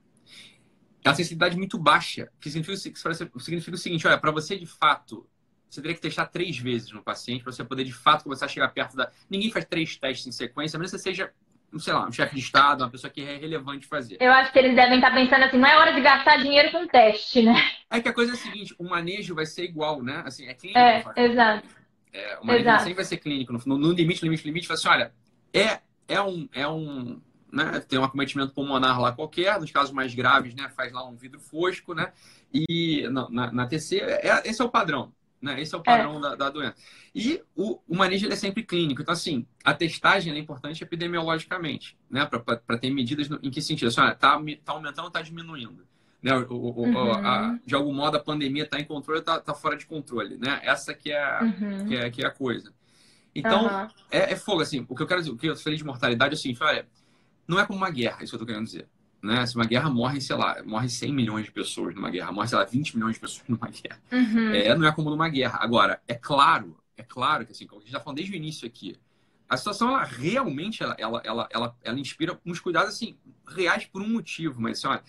[1.03, 2.77] É uma sensibilidade muito baixa, que significa,
[3.39, 5.27] significa o seguinte, olha, para você de fato,
[5.67, 8.49] você teria que testar três vezes no paciente para você poder de fato começar a
[8.49, 9.11] chegar perto da...
[9.27, 11.33] Ninguém faz três testes em sequência, mas você seja
[11.79, 14.17] sei lá, um chefe de Estado, uma pessoa que é relevante fazer.
[14.19, 16.87] Eu acho que eles devem estar pensando assim, não é hora de gastar dinheiro com
[16.87, 17.55] teste, né?
[17.89, 20.23] É que a coisa é a seguinte, o manejo vai ser igual, né?
[20.25, 20.79] Assim, é clínico.
[20.79, 21.67] É, exato.
[22.11, 22.79] É, o manejo exato.
[22.79, 23.53] sempre vai ser clínico.
[23.65, 25.13] No, no limite, limite, limite, fala assim, olha,
[25.53, 26.47] é, é um...
[26.53, 30.91] É um né, tem um acometimento pulmonar lá qualquer, nos casos mais graves, né, faz
[30.91, 32.11] lá um vidro fosco, né,
[32.51, 35.13] e na, na, na TC, é, esse é o padrão.
[35.43, 35.61] Né?
[35.61, 36.21] Esse é o padrão é.
[36.21, 36.75] Da, da, doença.
[37.13, 39.01] E o, o manejo é sempre clínico.
[39.01, 42.25] Então, assim, a testagem é importante epidemiologicamente, né?
[42.25, 43.89] Para ter medidas no, em que sentido?
[43.89, 45.85] Assim, está tá aumentando ou está diminuindo?
[46.21, 46.33] Né?
[46.49, 47.11] O, o, uhum.
[47.11, 50.37] a, de algum modo, a pandemia está em controle ou está tá fora de controle?
[50.37, 50.61] Né?
[50.63, 51.87] Essa que é, uhum.
[51.89, 52.73] que, é, que é a coisa.
[53.35, 53.87] Então, uhum.
[54.09, 54.85] é, é, fogo, assim.
[54.87, 56.87] O que eu quero dizer, o que eu falei de mortalidade, assim, olha,
[57.45, 58.87] não é como uma guerra, isso que eu tô querendo dizer.
[59.23, 59.45] Né?
[59.45, 62.57] Se uma guerra morre, sei lá, morre 100 milhões de pessoas numa guerra, morre, sei
[62.57, 64.01] lá, 20 milhões de pessoas numa guerra.
[64.11, 64.53] Uhum.
[64.53, 65.59] É, não é como numa guerra.
[65.61, 68.35] Agora, é claro, é claro que, assim, como a gente já tá falando desde o
[68.35, 68.97] início aqui,
[69.47, 74.01] a situação, ela realmente, ela, ela, ela, ela, ela inspira uns cuidados, assim, reais por
[74.01, 74.61] um motivo.
[74.61, 75.03] Mas, assim, olha,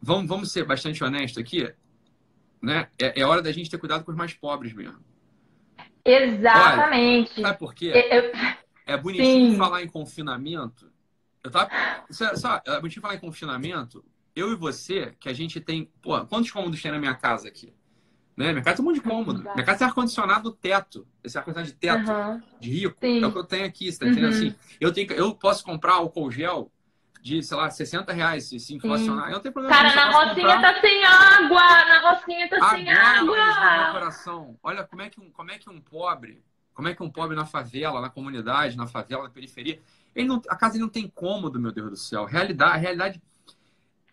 [0.00, 1.68] vamos, vamos ser bastante honestos aqui,
[2.62, 2.88] né?
[2.96, 5.00] É, é hora da gente ter cuidado com os mais pobres mesmo.
[6.04, 7.32] Exatamente.
[7.38, 7.92] Olha, sabe por quê?
[8.12, 8.32] Eu...
[8.86, 9.56] É bonitinho Sim.
[9.56, 10.88] falar em confinamento.
[11.46, 11.70] Eu tava...
[12.10, 14.04] Só, é bonitinho falar em confinamento.
[14.34, 15.90] Eu e você, que a gente tem.
[16.02, 17.72] Pô, quantos cômodos tem na minha casa aqui?
[18.36, 18.52] Né?
[18.52, 19.42] Minha casa tem um monte de cômodo.
[19.42, 21.06] Minha casa tem ar-condicionado teto.
[21.24, 22.42] Esse ar-condicionado de teto, uhum.
[22.60, 22.96] de rico.
[23.00, 23.22] Sim.
[23.22, 24.32] É o que eu tenho aqui, você tá entendendo?
[24.32, 24.38] Uhum.
[24.38, 26.70] Assim, eu, tenho, eu posso comprar álcool gel
[27.22, 29.28] de, sei lá, 60 reais se, se inflacionar.
[29.28, 30.74] Eu não tenho problema Cara, na Rocinha comprar.
[30.74, 31.84] tá sem água!
[31.86, 33.92] Na Rocinha tá Agora, sem água!
[33.92, 34.58] coração.
[34.62, 37.34] Olha como é, que um, como é que um pobre, como é que um pobre
[37.34, 39.80] na favela, na comunidade, na favela, na periferia,
[40.16, 42.24] ele não, a casa não tem cômodo, meu Deus do céu.
[42.24, 43.22] Realidade, a realidade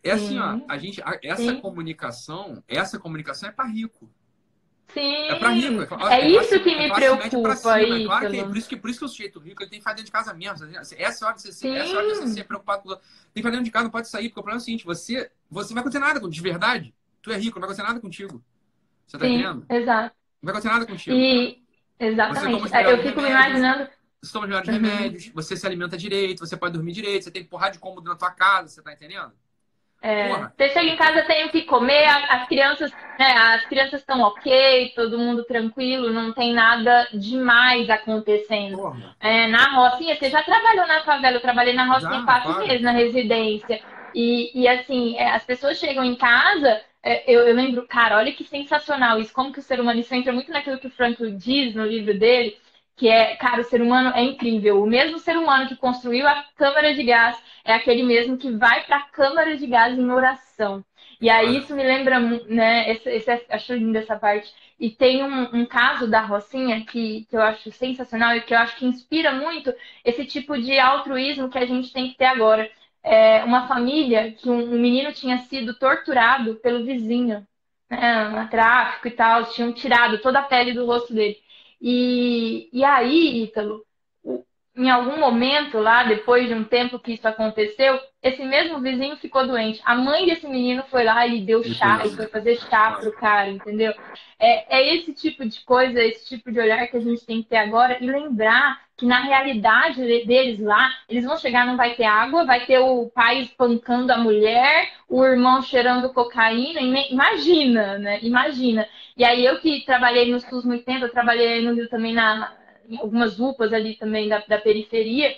[0.04, 1.62] é assim, ó, a gente, a, essa Sim.
[1.62, 4.10] comunicação, essa comunicação é para rico.
[4.94, 5.28] Sim.
[5.30, 5.96] É para rico.
[6.10, 7.56] É, é isso que me preocupa.
[7.56, 9.70] Cima, é claro que é por isso que por isso que o sujeito rico ele
[9.70, 10.68] tem que fazer dentro de casa mesmo.
[10.76, 13.02] Essa é hora de você, ser, essa hora de você ser preocupado com Tem
[13.36, 15.32] que fazer dentro de casa, não pode sair, porque o problema é o seguinte, você,
[15.50, 16.94] você não vai acontecer nada de verdade.
[17.22, 18.44] Tu é rico, não vai acontecer nada contigo.
[19.08, 19.66] Você tá Sim, entendendo?
[19.70, 20.16] Exato.
[20.42, 21.16] Não vai acontecer nada contigo.
[21.16, 21.64] E...
[21.98, 22.74] Exatamente.
[22.74, 23.88] Eu fico me imaginando.
[24.24, 24.76] Você toma melhores uhum.
[24.76, 28.10] remédios, você se alimenta direito, você pode dormir direito, você tem que porrar de cômodo
[28.10, 29.34] na tua casa, você tá entendendo?
[30.02, 34.20] É, você chega em casa, tem o que comer, as crianças, né, as crianças estão
[34.22, 38.94] ok, todo mundo tranquilo, não tem nada demais acontecendo.
[39.20, 42.82] É, na Rocinha, você já trabalhou na favela, eu trabalhei na Rocinha já, quatro meses
[42.82, 43.82] na residência.
[44.14, 48.34] E, e assim, é, as pessoas chegam em casa, é, eu, eu, lembro, cara, olha
[48.34, 51.32] que sensacional isso, como que o ser humano, isso entra muito naquilo que o Franco
[51.32, 52.58] diz no livro dele,
[52.96, 54.82] que é, cara, o ser humano é incrível.
[54.82, 58.86] O mesmo ser humano que construiu a câmara de gás é aquele mesmo que vai
[58.86, 60.84] para a câmara de gás em oração.
[61.20, 62.92] E aí isso me lembra, né?
[62.92, 64.54] Esse, esse, acho lindo essa parte.
[64.80, 68.58] E tem um, um, caso da Rocinha que, que eu acho sensacional e que eu
[68.58, 72.70] acho que inspira muito esse tipo de altruísmo que a gente tem que ter agora.
[73.02, 77.46] É uma família que um, um menino tinha sido torturado pelo vizinho,
[77.90, 81.38] né, tráfico e tal, tinham tirado toda a pele do rosto dele.
[81.86, 83.86] E, e aí, Ítalo,
[84.76, 89.46] em algum momento lá, depois de um tempo que isso aconteceu, esse mesmo vizinho ficou
[89.46, 89.82] doente.
[89.84, 93.50] A mãe desse menino foi lá e deu chá, e foi fazer chá pro cara,
[93.50, 93.94] entendeu?
[94.40, 97.50] É, é esse tipo de coisa, esse tipo de olhar que a gente tem que
[97.50, 102.06] ter agora e lembrar que na realidade deles lá, eles vão chegar, não vai ter
[102.06, 108.20] água, vai ter o pai espancando a mulher, o irmão cheirando cocaína, imagina, né?
[108.22, 108.88] Imagina.
[109.16, 112.56] E aí eu que trabalhei no SUS muito tempo, eu trabalhei no Rio também na,
[112.88, 115.38] em algumas UPAs ali também da, da periferia.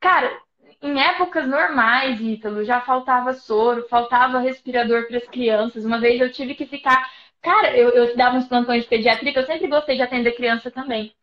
[0.00, 0.40] Cara,
[0.82, 5.84] em épocas normais, Ítalo, já faltava soro, faltava respirador para as crianças.
[5.84, 7.10] Uma vez eu tive que ficar.
[7.42, 11.14] Cara, eu, eu dava uns plantões de pediatria, eu sempre gostei de atender criança também.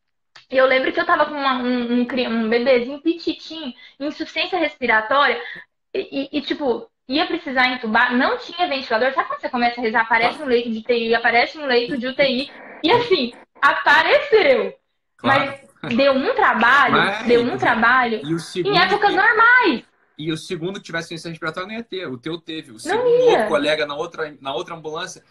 [0.49, 5.41] E eu lembro que eu tava com uma, um, um, um bebezinho pititinho, insuficiência respiratória,
[5.93, 9.13] e, e, tipo, ia precisar entubar, não tinha ventilador.
[9.13, 12.07] Sabe quando você começa a rezar, aparece um leito de UTI, aparece um leito de
[12.07, 12.51] UTI,
[12.83, 14.73] e assim, apareceu.
[15.17, 15.53] Claro.
[15.81, 19.83] Mas deu um trabalho, Mas, deu um trabalho em épocas normais.
[20.17, 22.07] E o segundo que tivesse ciência respiratória não ia ter.
[22.07, 22.71] O teu teve.
[22.71, 25.23] O segundo colega na outra, na outra ambulância.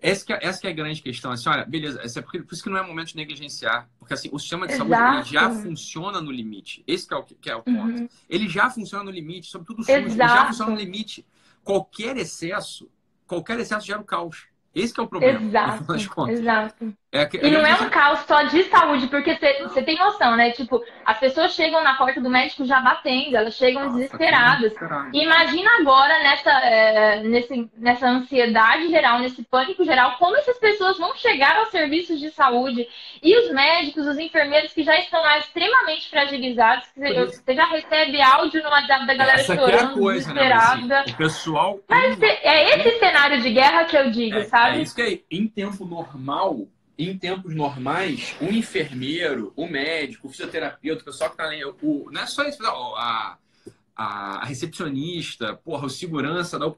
[0.00, 1.30] Essa que, é, essa que é a grande questão.
[1.30, 3.88] Assim, olha, beleza, é porque, por isso que não é momento de negligenciar.
[3.98, 4.90] Porque assim, o sistema de Exato.
[4.90, 6.84] saúde já funciona no limite.
[6.86, 8.00] Esse que é o, que é o ponto.
[8.00, 8.08] Uhum.
[8.28, 9.88] Ele já funciona no limite, sobretudo o SUS.
[9.88, 11.26] Ele já funciona no limite.
[11.64, 12.90] Qualquer excesso,
[13.26, 14.46] qualquer excesso gera o caos.
[14.74, 15.40] Esse é o problema.
[15.40, 15.84] Exato.
[16.30, 16.94] Exato.
[17.16, 20.50] É que, e não é um caos só de saúde, porque você tem noção, né?
[20.50, 24.74] Tipo, as pessoas chegam na porta do médico já batendo, elas chegam Nossa, desesperadas.
[25.12, 30.98] E imagina agora nessa, é, nesse, nessa ansiedade geral, nesse pânico geral, como essas pessoas
[30.98, 32.86] vão chegar aos serviços de saúde
[33.22, 36.86] e os médicos, os enfermeiros que já estão lá extremamente fragilizados.
[36.96, 40.86] Você já recebe áudio no WhatsApp da galera Essa chorando, é coisa, né, desesperada.
[40.86, 41.04] Né?
[41.08, 41.80] O pessoal.
[41.88, 44.78] Mas é esse cenário de guerra que eu digo, é, sabe?
[44.78, 46.66] É isso que é, em tempo normal
[46.98, 52.10] em tempos normais, o enfermeiro, o médico, o fisioterapeuta, o pessoal que está ali, o,
[52.10, 53.38] não é só isso, a,
[53.94, 56.72] a, recepcionista, porra, o segurança, da,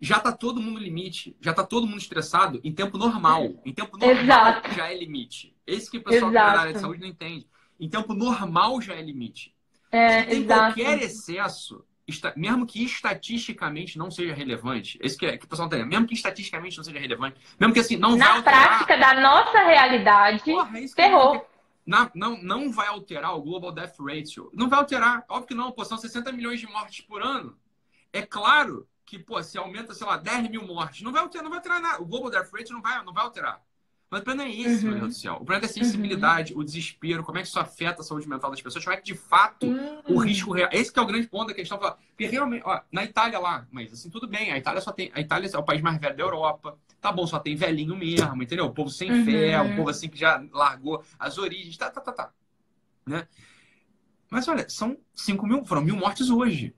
[0.00, 3.54] já está todo mundo limite, já está todo mundo estressado em tempo normal.
[3.64, 4.74] Em tempo normal Exato.
[4.74, 5.54] já é limite.
[5.66, 7.48] Esse que o pessoal que tá na área de saúde não entende.
[7.80, 9.54] Em tempo normal já é limite.
[9.90, 10.74] É, Se tem exato.
[10.74, 11.84] qualquer excesso,
[12.36, 16.06] mesmo que estatisticamente não seja relevante, esse que, é, que o pessoal não tá mesmo
[16.06, 18.68] que estatisticamente não seja relevante, mesmo que assim, não Na vai alterar...
[18.68, 21.48] prática da nossa realidade, Porra, é ferrou.
[21.86, 24.50] na, não, não vai alterar o Global Death Ratio.
[24.52, 25.24] Não vai alterar.
[25.28, 27.58] Óbvio que não, pô, são 60 milhões de mortes por ano.
[28.12, 31.50] É claro que, pô, se aumenta, sei lá, 10 mil mortes, não vai alterar, não
[31.50, 32.02] vai alterar nada.
[32.02, 33.60] O Global Death Ratio não vai, não vai alterar.
[34.14, 34.92] Mas o problema é esse, uhum.
[34.92, 35.32] meu Deus do céu.
[35.32, 36.60] O problema é a sensibilidade, uhum.
[36.60, 39.06] o desespero, como é que isso afeta a saúde mental das pessoas, como é que
[39.06, 40.02] de fato uhum.
[40.06, 40.70] o risco real.
[40.72, 41.76] Esse que é o grande ponto da questão.
[41.78, 45.10] Porque realmente, ó, na Itália lá, mas assim, tudo bem, a Itália só tem.
[45.12, 46.78] A Itália é o país mais velho da Europa.
[47.00, 48.66] Tá bom, só tem velhinho mesmo, entendeu?
[48.66, 49.24] O povo sem uhum.
[49.24, 52.30] fé, o povo assim que já largou as origens, tá, tá, tá, tá.
[53.04, 53.26] Né?
[54.30, 56.72] Mas olha, são 5 mil, foram mil mortes hoje.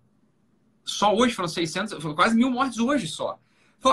[0.83, 3.39] Só hoje foram 600, foram quase mil mortes hoje só.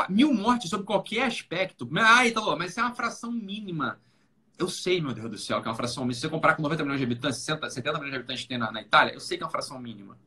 [0.09, 1.87] Mil mortes sobre qualquer aspecto.
[1.89, 2.33] Mas
[2.69, 3.99] isso é uma fração mínima.
[4.57, 6.13] Eu sei, meu Deus do céu, que é uma fração mínima.
[6.15, 8.57] Se você comparar com 90 milhões de habitantes, 60, 70 milhões de habitantes que tem
[8.57, 10.17] na, na, Itália, eu sei que é uma fração mínima.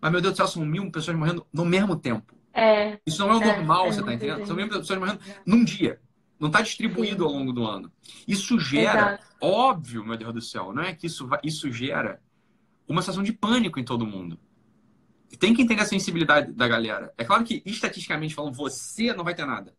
[0.00, 2.34] Mas, meu Deus do céu, são mil pessoas morrendo no mesmo tempo.
[2.52, 4.46] É, Isso não é o é, normal, é, você tá entendendo?
[4.46, 6.00] São mil pessoas morrendo num dia.
[6.38, 7.30] Não está distribuído Sim.
[7.30, 7.90] ao longo do ano.
[8.26, 9.24] Isso gera, Exato.
[9.40, 12.20] óbvio, meu Deus do céu, não é que isso, isso gera
[12.88, 14.38] uma sensação de pânico em todo mundo
[15.38, 17.12] tem que entender a sensibilidade da galera.
[17.16, 19.74] É claro que, estatisticamente falando, você não vai ter nada.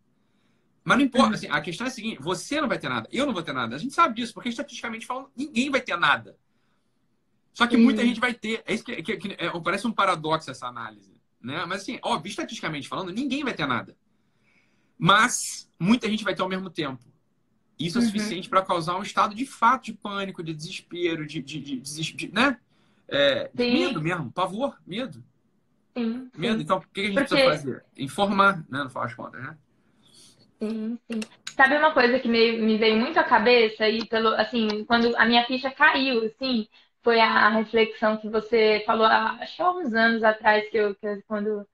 [0.83, 3.25] Mas não importa, assim, a questão é a seguinte: você não vai ter nada, eu
[3.25, 3.75] não vou ter nada.
[3.75, 6.37] A gente sabe disso, porque estatisticamente falando, ninguém vai ter nada.
[7.53, 8.63] Só que muita gente vai ter.
[8.65, 11.19] É isso que, que, que é, parece um paradoxo essa análise.
[11.41, 11.65] Né?
[11.65, 13.97] Mas assim, óbvio, estatisticamente falando, ninguém vai ter nada.
[14.97, 17.03] Mas muita gente vai ter ao mesmo tempo.
[17.79, 18.07] Isso é uhum.
[18.07, 22.13] suficiente para causar um estado de fato de pânico, de desespero, de, de, de, de,
[22.13, 22.59] de né?
[23.07, 25.23] É, medo mesmo, pavor, medo.
[25.97, 26.61] Sim, Medo.
[26.61, 27.35] Então, o que a gente Porque...
[27.35, 27.85] precisa fazer?
[27.97, 28.83] Informar, né?
[28.83, 29.57] No final das contas, né?
[30.59, 31.19] Sim, sim.
[31.55, 35.25] Sabe uma coisa que me, me veio muito à cabeça e pelo assim, quando a
[35.25, 36.67] minha ficha caiu, assim,
[37.01, 41.07] foi a reflexão que você falou, acho que há uns anos atrás, que eu, que
[41.07, 41.67] eu quando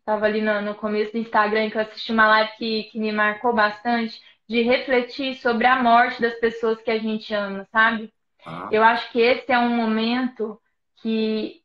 [0.00, 3.12] estava ali no, no, começo do Instagram, que eu assisti uma live que, que me
[3.12, 8.12] marcou bastante, de refletir sobre a morte das pessoas que a gente ama, sabe?
[8.44, 8.68] Ah.
[8.72, 10.60] Eu acho que esse é um momento
[10.96, 11.62] que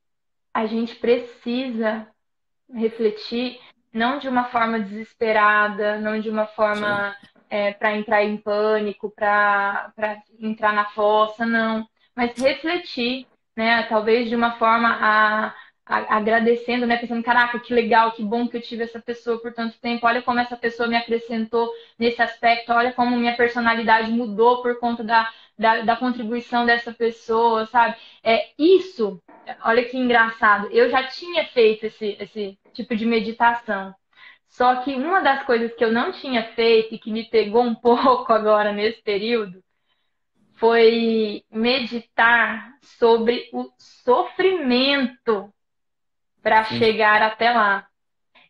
[0.53, 2.07] a gente precisa
[2.73, 3.59] refletir
[3.91, 7.15] não de uma forma desesperada, não de uma forma
[7.49, 9.91] é, para entrar em pânico, para
[10.39, 13.83] entrar na fossa, não, mas refletir, né?
[13.83, 15.53] Talvez de uma forma a,
[15.85, 16.97] a, agradecendo, né?
[16.97, 20.07] Pensando, caraca, que legal, que bom que eu tive essa pessoa por tanto tempo.
[20.07, 22.71] Olha como essa pessoa me acrescentou nesse aspecto.
[22.71, 27.95] Olha como minha personalidade mudou por conta da, da, da contribuição dessa pessoa, sabe?
[28.23, 29.21] É isso
[29.63, 30.69] olha que engraçado.
[30.71, 33.93] Eu já tinha feito esse, esse tipo de meditação.
[34.47, 37.75] Só que uma das coisas que eu não tinha feito e que me pegou um
[37.75, 39.63] pouco agora nesse período
[40.55, 45.51] foi meditar sobre o sofrimento
[46.41, 47.87] para chegar até lá.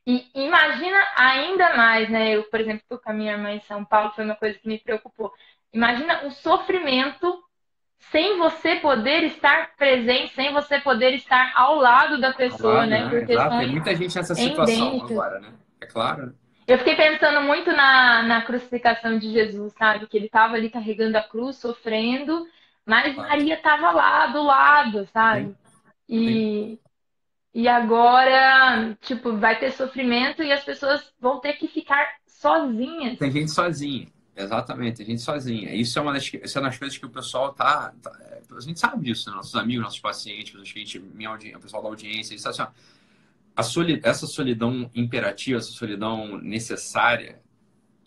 [0.05, 2.35] E imagina ainda mais, né?
[2.35, 4.67] Eu, por exemplo, estou com a minha irmã em São Paulo, foi uma coisa que
[4.67, 5.31] me preocupou.
[5.73, 7.43] Imagina o sofrimento
[8.11, 13.05] sem você poder estar presente, sem você poder estar ao lado da pessoa, lado, né?
[13.05, 13.09] né?
[13.09, 13.25] Por.
[13.25, 15.53] Tem muita gente nessa situação agora, né?
[15.81, 16.35] É claro.
[16.67, 20.07] Eu fiquei pensando muito na, na crucificação de Jesus, sabe?
[20.07, 22.45] Que ele estava ali carregando a cruz, sofrendo,
[22.85, 23.29] mas claro.
[23.29, 25.45] Maria estava lá do lado, sabe?
[25.45, 25.55] Sim.
[26.07, 26.79] E, Sim.
[27.53, 33.17] e agora, tipo, vai ter sofrimento e as pessoas vão ter que ficar sozinhas.
[33.17, 34.07] Tem gente sozinha.
[34.35, 35.73] Exatamente, a gente sozinha.
[35.75, 38.11] Isso é uma das, isso é uma das coisas que o pessoal tá, tá
[38.55, 39.35] A gente sabe disso, né?
[39.35, 42.63] nossos amigos, nossos pacientes, a gente, minha o pessoal da audiência, isso, assim,
[43.55, 47.39] a soli, essa solidão imperativa, essa solidão necessária,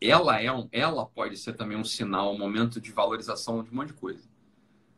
[0.00, 3.74] ela é um, ela pode ser também um sinal, um momento de valorização de um
[3.74, 4.28] monte de coisa.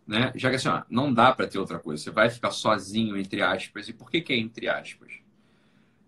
[0.07, 0.33] Né?
[0.35, 3.43] Já que assim, ó, não dá para ter outra coisa, você vai ficar sozinho, entre
[3.43, 3.89] aspas.
[3.91, 5.13] E por que, que é entre aspas?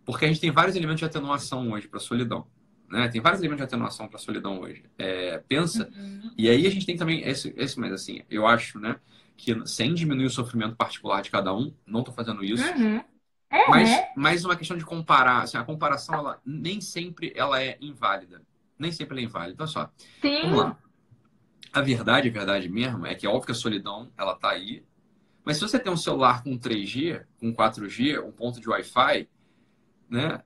[0.07, 2.47] Porque a gente tem vários elementos de atenuação hoje para solidão.
[2.91, 3.09] Né?
[3.09, 4.83] Tem vários elementos de atenuação para a solidão hoje.
[4.99, 6.33] É, pensa, uhum.
[6.37, 8.97] e aí a gente tem também esse, esse, mas assim, eu acho, né,
[9.37, 12.65] que sem diminuir o sofrimento particular de cada um, não estou fazendo isso.
[12.65, 13.01] Uhum.
[13.49, 14.09] É, mas, né?
[14.17, 18.43] mas uma questão de comparar, assim, a comparação, ela nem sempre ela é inválida.
[18.79, 19.53] Nem sempre ela é inválida.
[19.55, 20.43] Então, só, Sim.
[20.43, 20.79] vamos lá.
[21.73, 24.85] A verdade, a verdade mesmo, é que é óbvio que a solidão, ela tá aí.
[25.45, 29.29] Mas se você tem um celular com 3G, com 4G, um ponto de Wi-Fi,
[30.09, 30.43] né?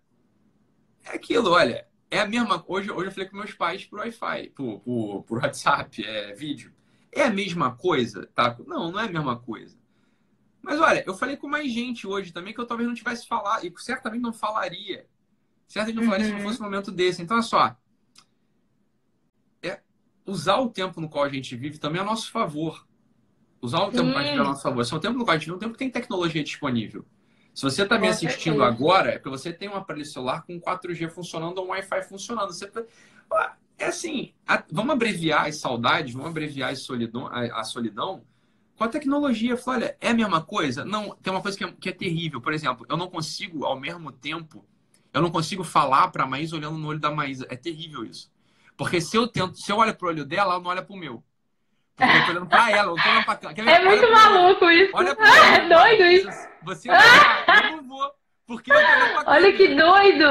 [1.05, 4.51] É aquilo, olha, é a mesma hoje Hoje eu falei com meus pais por Wi-Fi,
[4.51, 6.73] por, por, por WhatsApp, é, vídeo.
[7.11, 8.57] É a mesma coisa, tá?
[8.67, 9.77] Não, não é a mesma coisa.
[10.65, 13.67] Mas olha, eu falei com mais gente hoje também que eu talvez não tivesse falado,
[13.67, 15.07] e certamente não falaria.
[15.69, 16.33] Certamente não falaria uhum.
[16.33, 17.23] se não fosse um momento desse.
[17.23, 17.77] Então, olha só.
[19.63, 19.81] É,
[20.25, 22.87] usar o tempo no qual a gente vive também é a nosso favor.
[23.61, 24.85] Usar o tempo no qual a gente vive é a nosso favor.
[24.85, 27.05] Se é um tempo no qual a gente vive, um tempo que tem tecnologia disponível.
[27.55, 31.09] Se você está me assistindo agora, é porque você tem um aparelho celular com 4G
[31.09, 32.53] funcionando ou um Wi-Fi funcionando.
[32.53, 32.71] Você...
[33.79, 38.25] É, assim, a, vamos abreviar as saudades, vamos abreviar a solidão, a, a solidão
[38.77, 39.57] com a tecnologia.
[39.57, 40.85] Fala, olha, é a mesma coisa?
[40.85, 42.41] Não, tem uma coisa que é, que é terrível.
[42.41, 44.65] Por exemplo, eu não consigo, ao mesmo tempo,
[45.13, 47.47] eu não consigo falar para a Maísa olhando no olho da Maísa.
[47.49, 48.33] É terrível isso.
[48.77, 51.23] Porque se eu tento, se eu olho pro olho dela, ela não olha pro meu.
[51.99, 54.91] Eu tô olhando pra ela, eu tô olhando pra Quer É muito maluco isso.
[54.95, 56.27] Olha pro É doido isso.
[56.63, 58.13] Você, você eu não vou.
[58.47, 60.25] Porque eu tô olhando pra Olha que doido.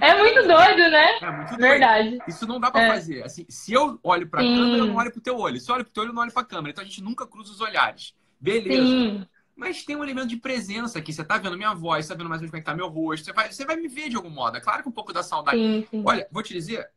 [0.00, 1.18] É muito doido, né?
[1.20, 1.60] É muito doido.
[1.60, 2.18] Verdade.
[2.26, 2.88] Isso não dá pra é.
[2.88, 3.22] fazer.
[3.24, 4.56] Assim, se eu olho pra Sim.
[4.56, 5.60] câmera, eu não olho pro teu olho.
[5.60, 6.70] Se eu olho pro teu olho, eu não olho pra câmera.
[6.70, 8.14] Então a gente nunca cruza os olhares.
[8.40, 8.86] Beleza.
[8.86, 9.26] Sim.
[9.54, 11.12] Mas tem um elemento de presença aqui.
[11.12, 12.74] Você tá vendo minha voz, você tá vendo mais ou menos como é que tá
[12.74, 13.26] meu rosto.
[13.26, 14.56] Você vai, você vai me ver de algum modo.
[14.56, 15.58] É claro que um pouco da saudade.
[15.58, 16.02] Sim, sim.
[16.04, 16.90] Olha, vou te dizer,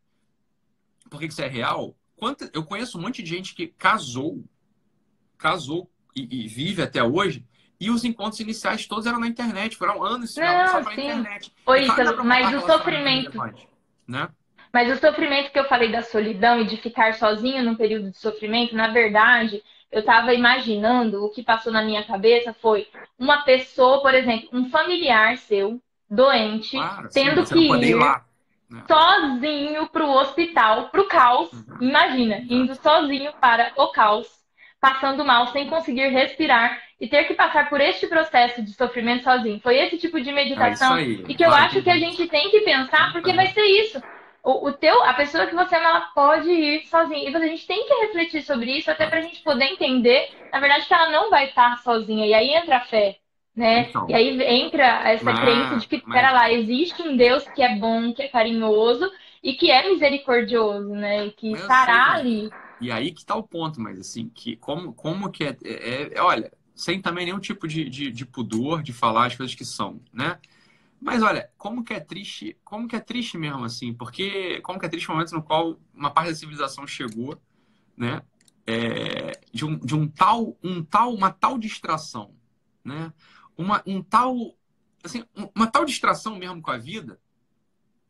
[1.10, 1.96] por que isso é real?
[2.16, 4.44] Quanto, eu conheço um monte de gente que casou,
[5.38, 7.46] casou e, e vive até hoje,
[7.80, 11.54] e os encontros iniciais todos eram na internet, foram anos não, só pela internet.
[11.66, 13.38] Claro, mas o sofrimento.
[14.08, 14.30] Né?
[14.72, 18.18] Mas o sofrimento que eu falei da solidão e de ficar sozinho num período de
[18.18, 24.02] sofrimento, na verdade, eu estava imaginando, o que passou na minha cabeça foi uma pessoa,
[24.02, 28.25] por exemplo, um familiar seu, doente, claro, tendo sim, que ir, ir lá?
[28.88, 31.52] Sozinho para o hospital, para o caos.
[31.52, 31.78] Uhum.
[31.82, 34.28] Imagina, indo sozinho para o caos,
[34.80, 39.60] passando mal, sem conseguir respirar e ter que passar por este processo de sofrimento sozinho.
[39.60, 42.62] Foi esse tipo de meditação é e que eu acho que a gente tem que
[42.62, 44.02] pensar, porque vai ser isso
[44.46, 47.30] o, o teu, a pessoa que você ama, ela pode ir sozinha.
[47.30, 50.60] E a gente tem que refletir sobre isso, até para a gente poder entender, na
[50.60, 52.28] verdade, que ela não vai estar sozinha.
[52.28, 53.18] E aí entra a fé,
[53.56, 53.90] né?
[53.90, 56.16] Então, e aí entra essa mas, crença de que, mas...
[56.16, 59.10] pera lá, existe um Deus que é bom, que é carinhoso
[59.42, 61.28] e que é misericordioso, né?
[61.28, 62.50] E que estará ali.
[62.82, 66.22] E aí que está o ponto, mas assim, que como, como que é, é, é
[66.22, 70.02] Olha, sem também nenhum tipo de, de, de pudor de falar as coisas que são,
[70.12, 70.38] né?
[71.00, 74.86] Mas olha, como que é triste, como que é triste mesmo assim, porque como que
[74.86, 77.40] é triste o momento no qual uma parte da civilização chegou,
[77.96, 78.22] né,
[78.66, 82.34] é, de, um, de um tal, um tal, uma tal distração,
[82.84, 83.14] né,
[83.58, 84.56] uma, um tal,
[85.04, 87.20] assim, uma tal distração mesmo com a vida,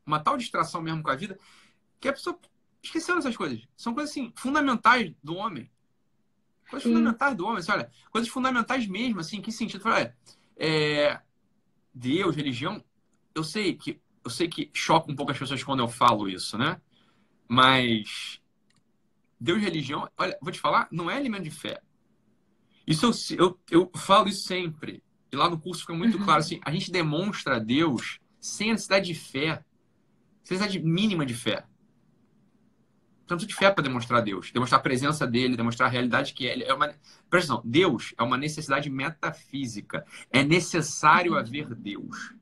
[0.05, 1.38] uma tal distração mesmo com a vida,
[1.99, 2.39] que a pessoa
[2.81, 3.62] esqueceu essas coisas.
[3.75, 5.69] São coisas assim fundamentais do homem.
[6.69, 6.95] Coisas Sim.
[6.95, 9.84] fundamentais do homem, assim, olha, coisas fundamentais mesmo, assim, em que sentido?
[9.86, 10.15] Olha,
[10.58, 11.19] é,
[11.93, 12.84] Deus, religião,
[13.34, 16.58] eu sei que eu sei que choca um pouco as pessoas quando eu falo isso,
[16.58, 16.81] né?
[17.47, 18.41] Mas
[19.39, 21.79] Deus, religião, olha, vou te falar, não é alimento de fé.
[22.88, 25.03] Isso eu, eu, eu falo isso sempre.
[25.36, 26.24] E lá no curso fica muito uhum.
[26.24, 29.65] claro assim, a gente demonstra a Deus sem a necessidade de fé,
[30.43, 31.65] sem a necessidade mínima de fé.
[33.28, 36.45] Não precisa de fé para demonstrar Deus, demonstrar a presença dele, demonstrar a realidade que
[36.45, 36.74] ele é.
[36.74, 36.88] Uma...
[37.30, 40.06] Presta atenção, Deus é uma necessidade metafísica.
[40.32, 42.34] É necessário haver Deus.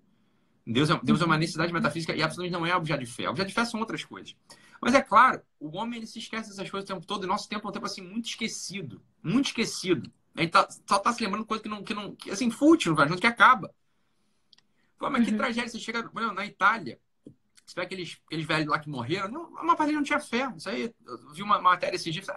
[0.68, 3.28] Deus é, Deus é uma necessidade metafísica e absolutamente não é objeto de fé.
[3.28, 4.36] Objeto de fé são outras coisas.
[4.80, 7.50] Mas é claro, o homem ele se esquece dessas coisas o tempo todo e nosso
[7.50, 9.02] tempo é um tempo assim muito esquecido.
[9.24, 10.12] Muito esquecido.
[10.36, 12.96] A gente tá, só tá se lembrando coisa que não, que não, que, assim, fútil,
[12.96, 13.74] no que acaba.
[14.98, 15.32] Pô, mas uhum.
[15.32, 15.70] que tragédia.
[15.70, 17.00] Você chega na Itália,
[17.66, 20.52] você vê aqueles, aqueles velhos lá que morreram, não, uma parte não tinha fé.
[20.56, 22.28] Isso aí, eu vi uma matéria esses dias.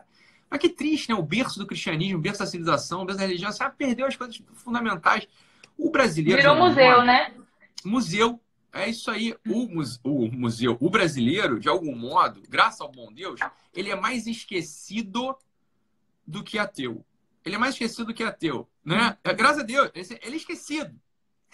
[0.49, 1.15] Mas que triste, né?
[1.15, 4.17] O berço do cristianismo, o berço da civilização, o berço da religião, você perdeu as
[4.17, 5.27] coisas fundamentais.
[5.77, 6.41] O brasileiro.
[6.41, 7.35] Virou museu, né?
[7.85, 8.41] Museu.
[8.73, 9.35] É isso aí.
[9.47, 13.41] O, muse, o museu, o brasileiro, de algum modo, graças ao bom Deus,
[13.73, 15.37] ele é mais esquecido
[16.27, 17.05] do que ateu.
[17.47, 19.17] Ele é mais esquecido do que ateu, né?
[19.23, 20.93] É, graças a Deus, ele é esquecido.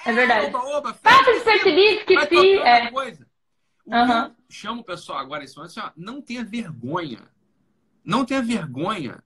[0.07, 0.47] É verdade.
[0.47, 2.59] Oba, oba, Passa despercebido, esqueci.
[2.61, 2.91] É.
[2.91, 3.27] Coisa.
[3.85, 4.07] O uhum.
[4.07, 7.21] que eu chamo o pessoal agora isso assim, ó, não tenha vergonha.
[8.03, 9.23] Não tenha vergonha,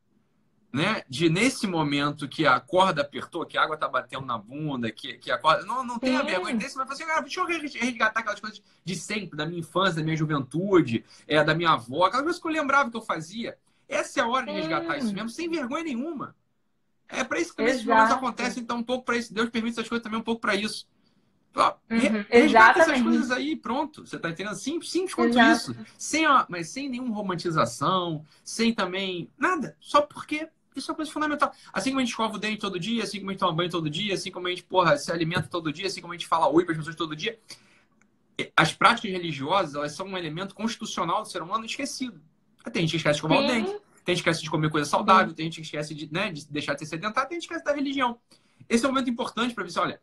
[0.73, 1.05] né?
[1.09, 5.19] De nesse momento que a corda apertou, que a água tá batendo na bunda, que,
[5.19, 5.65] que a corda.
[5.65, 6.27] Não, não tenha Sim.
[6.27, 10.01] vergonha desse, mas assim, cara, deixa eu resgatar aquelas coisas de sempre, da minha infância,
[10.01, 13.57] da minha juventude, é, da minha avó, aquelas coisas que eu lembrava que eu fazia.
[13.89, 16.35] Essa é a hora de resgatar isso mesmo, sem vergonha nenhuma.
[17.09, 19.33] É para isso que esses momentos acontecem, então um pouco para isso.
[19.33, 20.87] Deus permite essas coisas também um pouco para isso.
[21.91, 24.07] Uhum, resgata essas coisas aí, pronto.
[24.07, 24.57] Você tá entendendo?
[24.57, 25.73] Simples, simples quanto Exato.
[25.73, 25.77] isso.
[25.97, 29.31] Sem, ó, mas sem nenhuma romantização, sem também.
[29.39, 29.75] Nada.
[29.81, 31.51] Só porque isso é uma coisa fundamental.
[31.73, 33.71] Assim como a gente escova o dente todo dia, assim como a gente toma banho
[33.71, 36.27] todo dia, assim como a gente, porra, se alimenta todo dia, assim como a gente
[36.27, 37.39] fala oi para as pessoas todo dia.
[38.55, 42.21] As práticas religiosas, elas são um elemento constitucional do ser humano esquecido.
[42.71, 43.45] Tem gente que esquece de escovar Sim.
[43.45, 46.11] o dente, tem gente que esquece de comer coisa saudável, tem gente que esquece de,
[46.13, 48.19] né, de deixar de ser sedentário, tem gente que esquece da religião.
[48.69, 50.01] Esse é um momento importante para você, olha,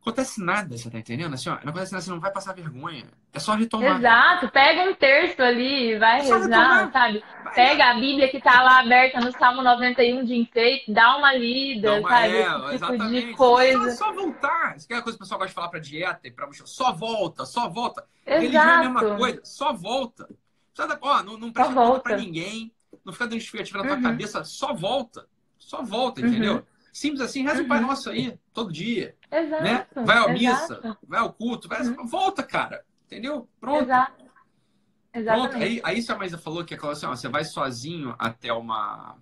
[0.00, 1.34] acontece nada, você tá entendendo?
[1.34, 3.04] Assim, ó, não acontece nada, você não vai passar vergonha.
[3.30, 3.98] É só retomar.
[3.98, 7.22] Exato, pega um texto ali, vai é rezar, sabe?
[7.44, 11.34] Vai pega a Bíblia que tá lá aberta no Salmo 91 de enfeite, dá uma
[11.34, 12.34] lida, não, sabe?
[12.34, 13.26] É, tipo exatamente.
[13.26, 13.90] de coisa.
[13.90, 14.76] Só, só voltar.
[14.78, 16.46] Isso que é a coisa que o pessoal gosta de falar pra dieta e pra
[16.46, 16.66] mochila.
[16.66, 18.06] Só volta, só volta.
[18.24, 18.40] Exato.
[18.40, 20.26] Religião é a mesma coisa, só volta.
[21.02, 22.72] Ó, não, não presta conta pra ninguém.
[23.04, 24.02] Não fica dando justificativa na tua uhum.
[24.02, 24.44] cabeça.
[24.44, 25.26] Só volta.
[25.58, 26.28] Só volta, uhum.
[26.28, 26.66] entendeu?
[26.92, 27.64] Simples assim, reza uhum.
[27.64, 27.86] o Pai uhum.
[27.86, 29.16] Nosso aí, todo dia.
[29.30, 29.62] Exato.
[29.62, 29.86] Né?
[29.94, 31.82] Vai à missa, vai ao culto, vai...
[31.82, 32.06] Uhum.
[32.06, 32.84] volta, cara.
[33.06, 33.48] Entendeu?
[33.58, 33.84] Pronto.
[33.84, 34.24] Exato.
[35.14, 35.50] Exatamente.
[35.50, 35.62] Pronto.
[35.62, 39.16] Aí, aí se a Maísa falou que é assim, ó, você vai sozinho até uma.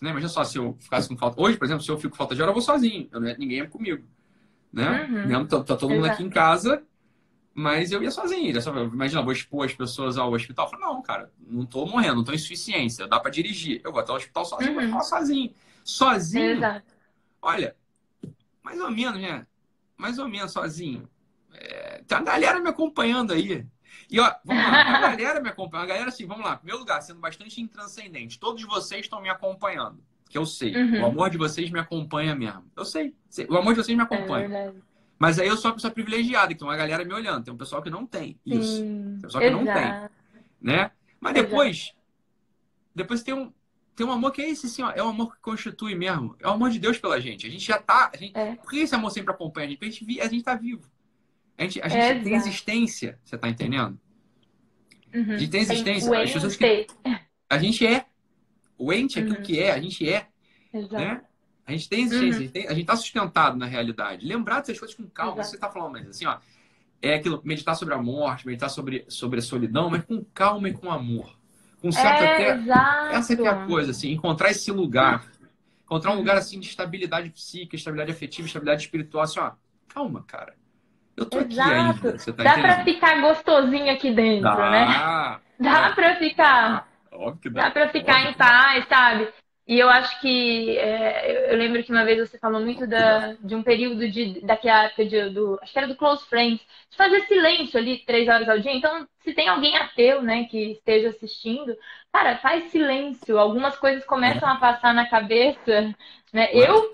[0.00, 0.10] Né?
[0.10, 1.40] Imagina só se eu ficasse com falta.
[1.40, 3.08] Hoje, por exemplo, se eu fico com falta de hora, eu vou sozinho.
[3.12, 4.04] Eu não, ninguém é comigo.
[4.72, 5.08] Né?
[5.10, 5.46] Uhum.
[5.46, 6.14] Tá, tá todo mundo Exato.
[6.14, 6.82] aqui em casa,
[7.56, 8.54] mas eu ia sozinho.
[8.54, 10.66] Ia só, imagina, vou expor as pessoas ao hospital.
[10.66, 13.80] Eu falei, não, cara, não tô morrendo, não tô em insuficiência, dá para dirigir.
[13.82, 14.80] Eu vou até o hospital sozinho, uhum.
[14.80, 15.54] vou falar sozinho.
[15.82, 16.50] Sozinho.
[16.50, 16.94] Exato.
[17.40, 17.74] Olha,
[18.62, 19.46] mais ou menos, né?
[19.96, 21.08] Mais ou menos sozinho.
[21.54, 23.66] É, tem uma galera me acompanhando aí.
[24.10, 25.84] E ó, vamos lá, a galera me acompanha.
[25.84, 28.38] A galera, assim, vamos lá, primeiro lugar, sendo bastante intranscendente.
[28.38, 29.98] Todos vocês estão me acompanhando.
[30.28, 30.76] Que eu sei.
[30.76, 31.04] Uhum.
[31.04, 32.70] O amor de vocês me acompanha mesmo.
[32.76, 33.14] Eu sei.
[33.48, 34.46] O amor de vocês me acompanha.
[34.46, 34.72] É
[35.18, 37.44] mas aí eu sou uma pessoa privilegiada, que tem uma galera me olhando.
[37.44, 38.76] Tem um pessoal que não tem isso.
[38.76, 39.64] Sim, tem um pessoal que exato.
[39.64, 40.10] não tem.
[40.60, 40.90] Né?
[41.20, 41.96] Mas depois, exato.
[42.94, 43.52] depois tem um,
[43.94, 46.36] tem um amor que é esse, assim, ó, é o amor que constitui mesmo.
[46.38, 47.46] É o amor de Deus pela gente.
[47.46, 48.12] A gente já tá.
[48.18, 48.56] Gente, é.
[48.56, 49.78] Por que esse amor sempre acompanha a gente?
[49.78, 50.82] Porque a gente, a gente tá vivo.
[51.56, 53.98] A gente, a gente é tem existência, você tá entendendo?
[55.14, 55.32] Uhum.
[55.32, 56.10] A gente tem existência.
[56.10, 56.86] Tem as pessoas que...
[57.48, 58.04] A gente é.
[58.76, 59.42] O ente é aquilo uhum.
[59.42, 60.28] que é, a gente é.
[60.74, 60.94] Exato.
[60.94, 61.22] Né?
[61.66, 62.66] A gente tem existência, uhum.
[62.68, 64.24] a gente está sustentado na realidade.
[64.24, 65.32] Lembrar dessas coisas com calma.
[65.32, 65.48] Exato.
[65.48, 66.38] Você está falando, mas assim, ó,
[67.02, 70.72] é aquilo, meditar sobre a morte, meditar sobre, sobre a solidão, mas com calma e
[70.72, 71.36] com amor.
[71.80, 72.56] Com certo é, até.
[72.56, 73.14] Exato.
[73.16, 75.26] Essa é a coisa, assim, encontrar esse lugar.
[75.84, 79.52] Encontrar um lugar assim de estabilidade psíquica, estabilidade afetiva, estabilidade espiritual, assim, ó,
[79.88, 80.54] calma, cara.
[81.16, 81.70] Eu tô Exato.
[81.70, 82.18] aqui ainda.
[82.18, 84.70] Você tá dá para ficar gostosinho aqui dentro, dá.
[84.70, 85.40] né?
[85.58, 85.94] Dá é.
[85.94, 86.88] para ficar.
[87.10, 87.62] Óbvio que dá.
[87.62, 89.32] Dá pra ficar Óbvio em paz, sabe?
[89.66, 93.52] E eu acho que é, eu lembro que uma vez você falou muito da, de
[93.52, 97.22] um período de daquela época de, do acho que era do close friends de fazer
[97.22, 98.72] silêncio ali três horas ao dia.
[98.72, 101.76] Então, se tem alguém ateu, né, que esteja assistindo,
[102.12, 103.38] cara, faz silêncio.
[103.38, 105.92] Algumas coisas começam a passar na cabeça,
[106.32, 106.48] né?
[106.52, 106.92] Eu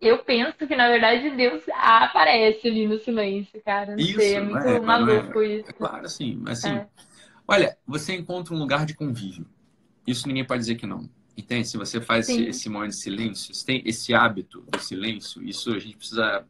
[0.00, 3.92] eu penso que na verdade Deus aparece ali no silêncio, cara.
[3.92, 5.70] Não isso, sei, é muito é, maluco é, isso.
[5.70, 6.70] É claro, assim, assim.
[6.70, 6.86] É.
[7.46, 9.46] Olha, você encontra um lugar de convívio.
[10.06, 11.08] Isso ninguém pode dizer que não.
[11.36, 11.68] Entende?
[11.68, 15.70] Se você faz esse, esse, momento de silêncio, se tem esse hábito do silêncio, isso
[15.74, 16.46] a gente precisa.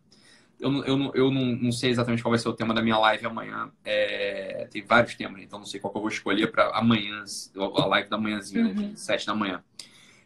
[0.60, 3.26] Eu, eu, eu não, não sei exatamente qual vai ser o tema da minha live
[3.26, 3.70] amanhã.
[3.84, 7.24] É, tem vários temas, então não sei qual que eu vou escolher para amanhã,
[7.56, 8.92] a live da manhãzinha, uhum.
[8.92, 9.62] de sete da manhã.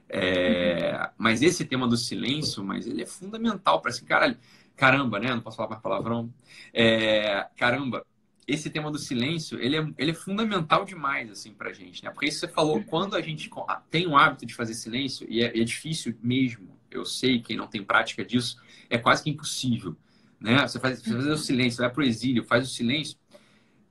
[0.08, 1.08] É, uhum.
[1.16, 4.36] Mas esse tema do silêncio, mas ele é fundamental para assim, caralho,
[4.76, 5.30] caramba, né?
[5.30, 6.32] Não posso falar mais palavrão.
[6.72, 8.04] É, caramba,
[8.46, 12.10] esse tema do silêncio, ele é, ele é fundamental demais, assim, pra gente, né?
[12.10, 12.82] Porque isso você falou, uhum.
[12.82, 13.50] quando a gente
[13.90, 17.66] tem o hábito de fazer silêncio, e é, é difícil mesmo, eu sei, quem não
[17.66, 19.96] tem prática disso, é quase que impossível,
[20.40, 20.66] né?
[20.66, 23.16] Você faz, você faz o silêncio, vai pro exílio, faz o silêncio,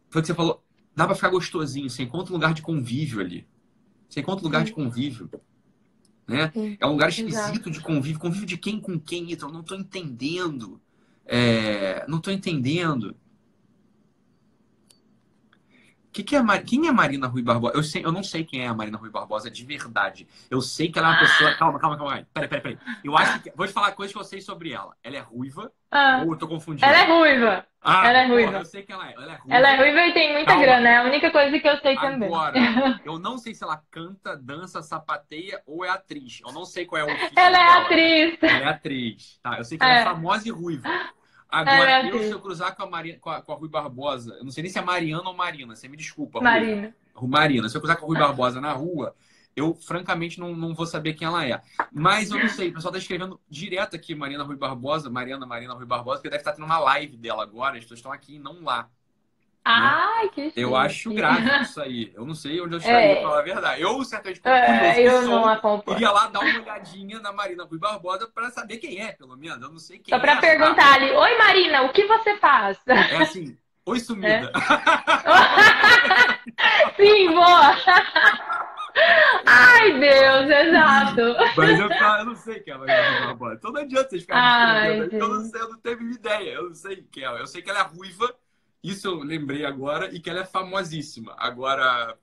[0.09, 0.63] foi o que você falou,
[0.95, 3.47] dá pra ficar gostosinho, você encontra um lugar de convívio ali.
[4.09, 5.29] Você encontra um lugar de convívio.
[6.27, 6.51] Né?
[6.79, 8.19] É um lugar esquisito de convívio.
[8.19, 9.51] Convívio de quem com quem, então?
[9.51, 10.81] Não estou entendendo.
[11.25, 13.15] É, não estou entendendo.
[16.11, 16.41] Que que é.
[16.65, 17.75] Quem é Marina Rui Barbosa?
[17.75, 20.27] Eu, sei, eu não sei quem é a Marina Rui Barbosa de verdade.
[20.49, 21.53] Eu sei que ela é uma pessoa.
[21.55, 22.27] Calma, calma, calma.
[22.33, 22.77] Peraí, peraí, peraí.
[23.03, 23.51] Eu acho que.
[23.55, 24.95] Vou te falar coisas que eu sei sobre ela.
[25.03, 25.71] Ela é ruiva.
[25.91, 26.21] Ah.
[26.25, 26.85] Ou eu tô confundindo?
[26.85, 27.65] Ela é ruiva.
[27.81, 28.57] Ah, ela é ruiva.
[28.57, 29.13] eu sei que ela é.
[29.13, 29.55] Ela é ruiva.
[29.55, 30.61] Ela é ruiva e tem muita calma.
[30.61, 30.89] grana.
[30.89, 32.27] É a única coisa que eu sei também.
[32.27, 32.57] Agora,
[33.05, 36.41] eu não sei se ela canta, dança, sapateia ou é atriz.
[36.45, 38.37] Eu não sei qual é o Ela é atriz.
[38.41, 39.39] Ela é atriz.
[39.41, 40.89] Tá, eu sei que ela é, é famosa e ruiva.
[41.49, 44.35] Agora, é, eu, se eu cruzar com a, Maria, com, a, com a Rui Barbosa,
[44.35, 46.39] eu não sei nem se é Mariana ou Marina, você me desculpa.
[46.39, 46.93] Marina.
[47.13, 47.29] Rui.
[47.29, 47.67] Marina.
[47.67, 49.15] Se eu cruzar com a Rui Barbosa na rua,
[49.55, 51.59] eu francamente não, não vou saber quem ela é.
[51.91, 55.73] Mas eu não sei, o pessoal está escrevendo direto aqui Marina Rui Barbosa, Mariana Marina
[55.73, 58.39] Rui Barbosa, porque deve estar tendo uma live dela agora, as pessoas estão aqui e
[58.39, 58.89] não lá.
[59.63, 60.31] Ai, né?
[60.33, 60.61] que chique.
[60.61, 62.11] Eu acho grave isso aí.
[62.15, 63.13] Eu não sei onde eu estaria, é.
[63.15, 63.81] pra falar a verdade.
[63.81, 65.97] Eu, certamente, como é, eu não acompanho.
[65.97, 69.61] iria lá dar uma olhadinha na Marina Rui Barbosa para saber quem é, pelo menos.
[69.61, 70.19] Eu não sei quem Só é.
[70.19, 72.77] Só para perguntar ali, oi Marina, o que você faz?
[72.87, 74.51] É assim, oi sumida.
[74.55, 74.59] É.
[76.95, 77.75] Sim, boa.
[79.45, 81.21] Ai, Deus, exato.
[81.55, 83.55] Mas eu, eu não sei quem é a Marina Barbosa.
[83.55, 85.23] Então não adianta vocês ficarem escrevendo.
[85.23, 86.51] Eu não sei, eu não tenho ideia.
[86.53, 87.27] Eu não sei quem é.
[87.39, 88.35] Eu sei que ela é ruiva
[88.83, 91.35] isso eu lembrei agora e que ela é famosíssima.
[91.37, 92.17] Agora,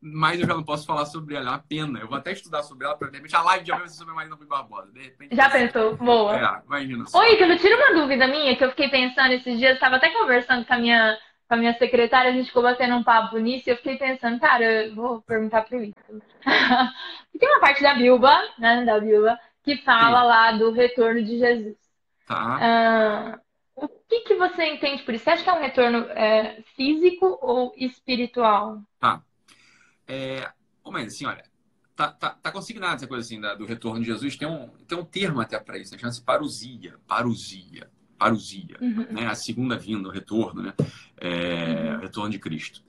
[0.00, 1.98] mas eu já não posso falar sobre ela, é uma pena.
[1.98, 3.98] Eu vou até estudar sobre ela, para de repente a live de amanhã vai ser
[3.98, 4.92] sobre a Marina Rui Barbosa.
[4.92, 5.96] De repente, já pensou?
[5.96, 6.36] Boa.
[6.36, 7.18] É, imagina só.
[7.20, 10.64] Oi, Ítalo, tira uma dúvida minha que eu fiquei pensando esses dias, estava até conversando
[10.66, 13.72] com a minha com a minha secretária, a gente ficou batendo um papo nisso e
[13.72, 16.22] eu fiquei pensando, cara, eu vou perguntar pro Ítalo.
[17.38, 20.26] tem uma parte da Bilba, né, da Bilba, que fala Sim.
[20.26, 21.76] lá do retorno de Jesus.
[22.26, 22.58] Tá.
[22.60, 23.40] Ah,
[23.76, 25.24] o que, que você entende por isso?
[25.24, 28.82] Você acha que é um retorno é, físico ou espiritual?
[28.98, 29.22] Tá.
[30.06, 30.48] É,
[30.84, 31.44] mas assim, olha,
[31.96, 34.36] tá, tá, tá consignado essa coisa assim da, do retorno de Jesus.
[34.36, 35.98] Tem um, tem um termo até para isso, né?
[35.98, 36.94] chama-se parousia.
[37.06, 37.90] Parousia.
[38.18, 38.76] Parousia.
[38.80, 39.06] Uhum.
[39.10, 39.26] Né?
[39.26, 40.74] A segunda vinda, o retorno, né?
[41.16, 41.96] É, uhum.
[41.96, 42.82] O retorno de Cristo.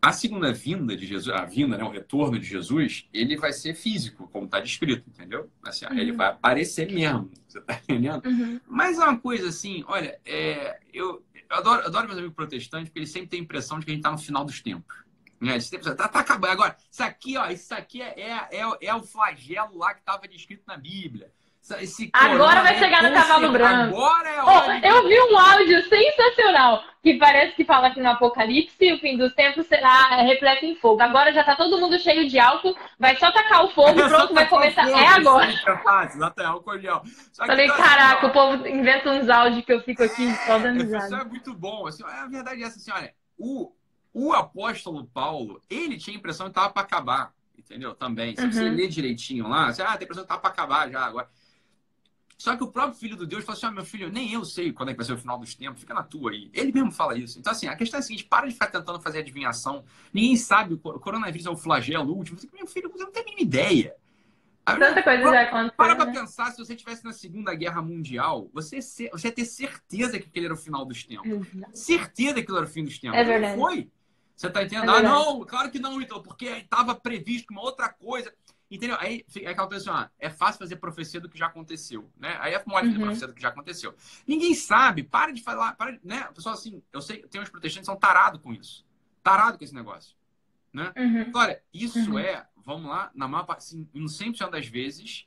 [0.00, 3.74] A segunda vinda de Jesus, a vinda, né, o retorno de Jesus, ele vai ser
[3.74, 5.50] físico, como está descrito, entendeu?
[5.62, 5.98] Assim, uhum.
[5.98, 8.24] Ele vai aparecer mesmo, você tá entendendo?
[8.24, 8.60] Uhum.
[8.68, 13.00] Mas é uma coisa assim, olha, é, eu, eu adoro, adoro meus amigos protestantes, porque
[13.00, 15.08] eles sempre têm a impressão de que a gente está no final dos tempos.
[15.40, 15.58] Né?
[15.96, 16.52] Tá, tá acabando.
[16.52, 20.26] Agora, isso aqui, ó, isso aqui é, é, é, é o flagelo lá que estava
[20.28, 21.32] descrito na Bíblia.
[21.80, 23.96] Esse agora vai chegar no cavalo branco.
[23.96, 28.92] Agora é oh, Eu vi um áudio sensacional que parece que fala que no Apocalipse
[28.92, 31.00] o fim dos tempos será repleto em fogo.
[31.02, 34.34] Agora já tá todo mundo cheio de álcool, vai só tacar o fogo, é pronto,
[34.34, 34.84] vai começar.
[34.84, 35.50] Fogo, é agora.
[35.50, 36.72] É fácil, até álcool.
[37.36, 40.82] Falei, tá caraca, o povo inventa uns áudios que eu fico aqui só dando.
[40.84, 41.86] Isso é muito bom.
[41.86, 43.72] Assim, a verdade é essa, assim, olha, o,
[44.12, 47.94] o apóstolo Paulo, ele tinha a impressão que estava para acabar, entendeu?
[47.94, 48.34] Também.
[48.34, 48.52] Se uhum.
[48.52, 51.28] você ler direitinho lá, você ah, tem a impressão que estava para acabar já agora.
[52.38, 54.72] Só que o próprio filho do Deus falou assim: ah, meu filho, nem eu sei
[54.72, 56.48] quando é que vai ser o final dos tempos, fica na tua aí.
[56.54, 57.36] Ele mesmo fala isso.
[57.38, 59.84] Então, assim, a questão é a seguinte: para de ficar tentando fazer adivinhação.
[60.12, 62.38] Ninguém sabe, o coronavírus é o flagelo último.
[62.54, 63.96] Meu filho, você não tem a mínima ideia.
[64.64, 65.76] Tanta coisa para, já aconteceu.
[65.76, 66.12] Para pra né?
[66.12, 70.46] pensar, se você estivesse na Segunda Guerra Mundial, você, você ia ter certeza que aquele
[70.46, 71.26] era o final dos tempos.
[71.30, 71.62] Uhum.
[71.72, 73.18] Certeza que aquilo era o fim dos tempos.
[73.18, 73.56] É verdade.
[73.56, 73.90] Não foi.
[74.36, 74.92] Você tá entendendo?
[74.92, 78.32] É ah, não, claro que não, então, porque estava previsto uma outra coisa.
[78.70, 78.96] Entendeu?
[79.00, 82.36] Aí é aquela coisa assim, ó, é fácil fazer profecia do que já aconteceu, né?
[82.38, 83.04] Aí é mole fazer uhum.
[83.04, 83.94] profecia do que já aconteceu.
[84.26, 86.24] Ninguém sabe, para de falar, para né?
[86.34, 88.86] Pessoal, assim, eu sei, tem uns protestantes que são tarados com isso.
[89.22, 90.14] Tarado com esse negócio,
[90.72, 90.92] né?
[90.96, 91.32] Uhum.
[91.34, 92.18] Olha, isso uhum.
[92.18, 95.26] é, vamos lá, na maior parte, assim, em 100% das vezes,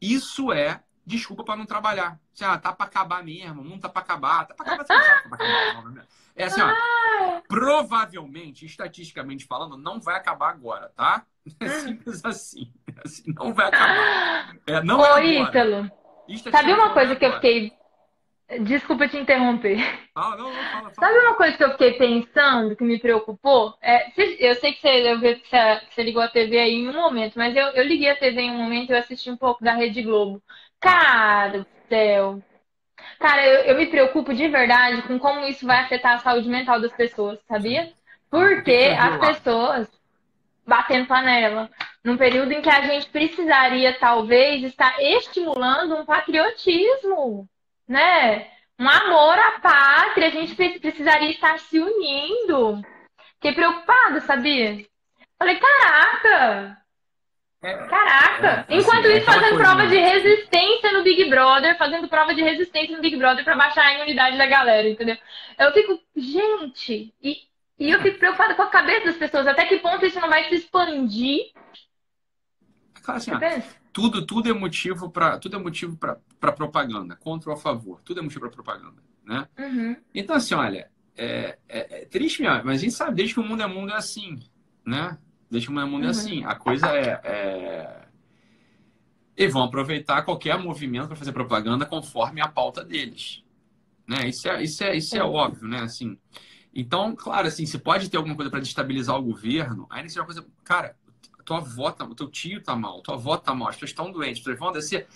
[0.00, 2.18] isso é desculpa para não trabalhar.
[2.32, 5.02] Assim, ah, tá para acabar mesmo, não tá para acabar, tá para acabar, você não
[5.02, 6.06] sabe tá acabar.
[6.40, 7.42] É assim, ó, ah!
[7.46, 11.24] provavelmente, estatisticamente falando, não vai acabar agora, tá?
[11.60, 12.72] É simples assim.
[12.88, 14.56] É assim não vai acabar.
[14.66, 15.90] É, não Ô, é Ítalo,
[16.50, 17.72] sabe uma coisa que eu fiquei...
[18.62, 19.78] Desculpa te interromper.
[20.14, 20.94] Ah, não, não, fala, fala.
[20.94, 23.74] Sabe uma coisa que eu fiquei pensando, que me preocupou?
[23.80, 24.10] É,
[24.40, 27.34] eu sei que você, eu vi que você ligou a TV aí em um momento,
[27.36, 29.72] mas eu, eu liguei a TV em um momento e eu assisti um pouco da
[29.74, 30.42] Rede Globo.
[30.80, 32.42] Cara do céu.
[33.20, 36.80] Cara, eu, eu me preocupo de verdade com como isso vai afetar a saúde mental
[36.80, 37.92] das pessoas, sabia?
[38.30, 40.00] Porque as pessoas
[40.66, 41.70] batendo panela,
[42.02, 47.46] num período em que a gente precisaria, talvez, estar estimulando um patriotismo,
[47.86, 48.46] né?
[48.78, 52.80] Um amor à pátria, a gente precisaria estar se unindo.
[53.34, 54.86] Fiquei preocupada, sabia?
[55.38, 56.79] Falei, caraca,
[57.60, 58.64] Caraca!
[58.68, 62.96] É, Enquanto assim, isso, fazendo prova de resistência no Big Brother, fazendo prova de resistência
[62.96, 65.16] no Big Brother para baixar a imunidade da galera, entendeu?
[65.58, 67.36] Eu fico, gente, e,
[67.78, 70.48] e eu fico preocupada com a cabeça das pessoas, até que ponto isso não vai
[70.48, 71.52] se expandir?
[73.02, 73.38] Cara, assim, ó,
[73.92, 78.20] tudo, tudo é motivo para tudo é motivo para propaganda, contra ou a favor, tudo
[78.20, 79.46] é motivo para propaganda, né?
[79.58, 79.96] Uhum.
[80.14, 83.44] Então assim, olha, é, é, é triste mesmo, mas a gente sabe desde que o
[83.44, 84.38] mundo é mundo é assim,
[84.86, 85.18] né?
[85.50, 86.10] Deixa o mundo uhum.
[86.10, 86.44] assim.
[86.44, 88.06] A coisa é, é...
[89.36, 93.42] E vão aproveitar qualquer movimento para fazer propaganda conforme a pauta deles.
[94.06, 94.28] Né?
[94.28, 95.80] Isso, é, isso, é, isso é, é óbvio, né?
[95.80, 96.18] Assim,
[96.74, 100.22] então, claro, assim, se pode ter alguma coisa para destabilizar o governo, aí isso é
[100.22, 100.46] uma coisa.
[100.62, 100.96] Cara,
[101.44, 104.38] tua avó tá, teu tio tá mal, tua avó tá mal, as pessoas estão doentes,
[104.38, 105.08] as pessoas vão descer.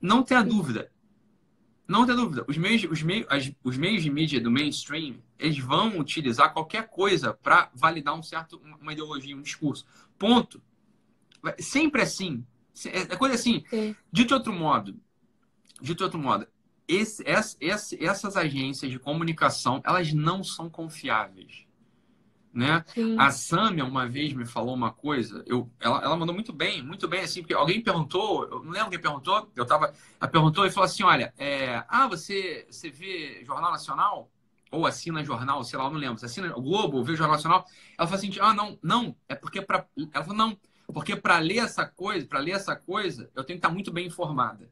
[0.00, 0.90] Não tenha dúvida.
[1.88, 2.44] Não tenha dúvida.
[2.46, 6.88] Os meios, os, meios, as, os meios de mídia do mainstream eles vão utilizar qualquer
[6.88, 9.86] coisa para validar um certo, uma ideologia, um discurso.
[10.18, 10.62] Ponto.
[11.58, 12.44] Sempre assim.
[12.86, 13.64] É, é coisa assim.
[13.68, 13.96] Sim.
[14.12, 14.98] Dito outro modo,
[15.80, 16.46] dito de outro modo,
[16.86, 17.24] esse,
[17.60, 21.66] esse, essas agências de comunicação, elas não são confiáveis.
[22.52, 22.84] Né?
[23.16, 27.06] A Samia uma vez me falou uma coisa, eu, ela, ela mandou muito bem, muito
[27.06, 30.70] bem, assim, porque alguém perguntou, eu não lembro quem perguntou, eu tava, ela perguntou e
[30.70, 34.28] falou assim, olha, é, ah, você, você vê Jornal Nacional?
[34.70, 37.16] Ou assina jornal, sei lá, eu não lembro, você assina o Globo, ou vê o
[37.16, 37.66] Jornal Nacional,
[37.98, 40.56] ela fala assim, ah, não, não, é porque para ela falou, não,
[40.92, 44.06] porque para ler essa coisa, para ler essa coisa, eu tenho que estar muito bem
[44.06, 44.68] informada.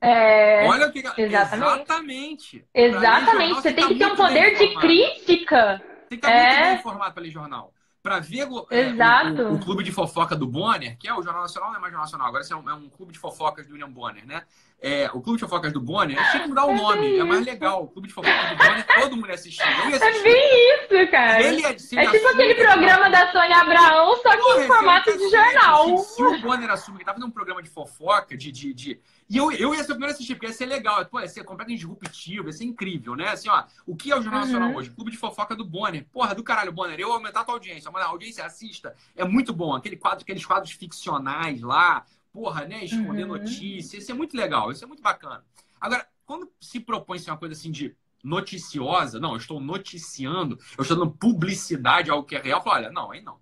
[0.00, 0.66] É...
[0.66, 1.22] Olha o que exatamente.
[1.22, 2.64] Exatamente.
[2.74, 3.48] Exatamente.
[3.48, 5.82] Jornal, você, tem tá que ter um poder de crítica.
[6.08, 6.46] Tem que estar é...
[6.46, 7.72] muito bem informado para ler jornal
[8.06, 11.42] para ver é, o, o, o, clube de fofoca do Bonner, que é o Jornal
[11.42, 13.72] Nacional, não é mais Jornal Nacional, agora é um, é um clube de fofocas do
[13.72, 14.44] William Bonner, né?
[14.80, 17.82] É, o clube de fofocas do Bonner, tinha que mudar o nome, é mais legal.
[17.82, 19.64] O clube de fofocas do Bonner, todo mundo ia assistir.
[19.90, 20.18] ia assistir.
[20.18, 21.42] É bem isso, cara.
[21.42, 25.98] Ele é, é tipo aquele programa da Sônia Abraão, só que em formato de jornal.
[25.98, 29.00] Se, se, o Bonner assume que tá fazendo um programa de fofoca, de, de, de,
[29.28, 31.04] E eu, eu ia ser o primeiro a assistir, porque ia ser legal.
[31.06, 33.28] Pô, ia ser completamente disruptivo, ia ser incrível, né?
[33.28, 34.46] Assim, ó, o que é o Jornal uhum.
[34.46, 34.90] Nacional hoje?
[34.90, 36.06] Clube de fofoca do Bonner.
[36.12, 36.98] Porra, do caralho, Bonner.
[37.00, 37.90] Eu aumentar a tua audiência.
[37.90, 38.94] Mas a audiência assista.
[39.16, 39.74] É muito bom.
[39.74, 42.04] Aquele quadro, aqueles quadros ficcionais lá.
[42.32, 42.84] Porra, né?
[42.84, 43.38] Esconder uhum.
[43.38, 44.02] notícias.
[44.02, 44.70] Isso é muito legal.
[44.70, 45.44] Isso é muito bacana.
[45.80, 50.82] Agora, quando se propõe ser uma coisa assim de noticiosa, não, eu estou noticiando, eu
[50.82, 53.38] estou dando publicidade ao que é real, olha, não, aí não.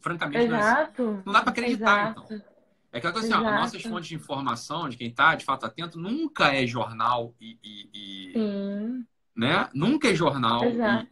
[0.00, 1.22] Francamente, não, é assim.
[1.24, 2.34] não dá para acreditar, Exato.
[2.34, 2.53] então.
[2.94, 5.98] É aquela coisa assim, ó, nossas fontes de informação, de quem está de fato atento,
[5.98, 7.58] nunca é jornal e.
[7.60, 9.68] e, e né?
[9.74, 10.62] Nunca é jornal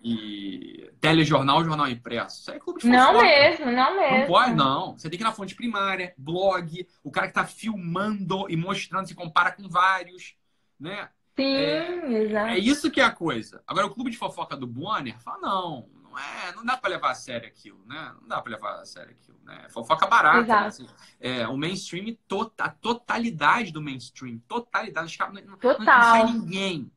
[0.00, 2.40] e, e, telejornal, jornal impresso.
[2.40, 4.18] Isso é clube de Não mesmo, não mesmo.
[4.18, 4.96] Não pode, não.
[4.96, 9.08] Você tem que ir na fonte primária, blog, o cara que está filmando e mostrando,
[9.08, 10.36] se compara com vários,
[10.78, 11.08] né?
[11.34, 12.48] Sim, é, exato.
[12.50, 13.60] É isso que é a coisa.
[13.66, 17.10] Agora, o clube de fofoca do Bonner fala, não, não é, não dá para levar
[17.10, 18.14] a sério aquilo, né?
[18.20, 19.66] Não dá para levar a sério aquilo, né?
[19.70, 20.66] Fofoca barata, né?
[20.66, 20.86] assim,
[21.20, 22.16] é, o mainstream,
[22.58, 25.16] a totalidade do mainstream, totalidade,
[25.46, 25.78] não, Total.
[25.78, 26.90] não, não sai ninguém,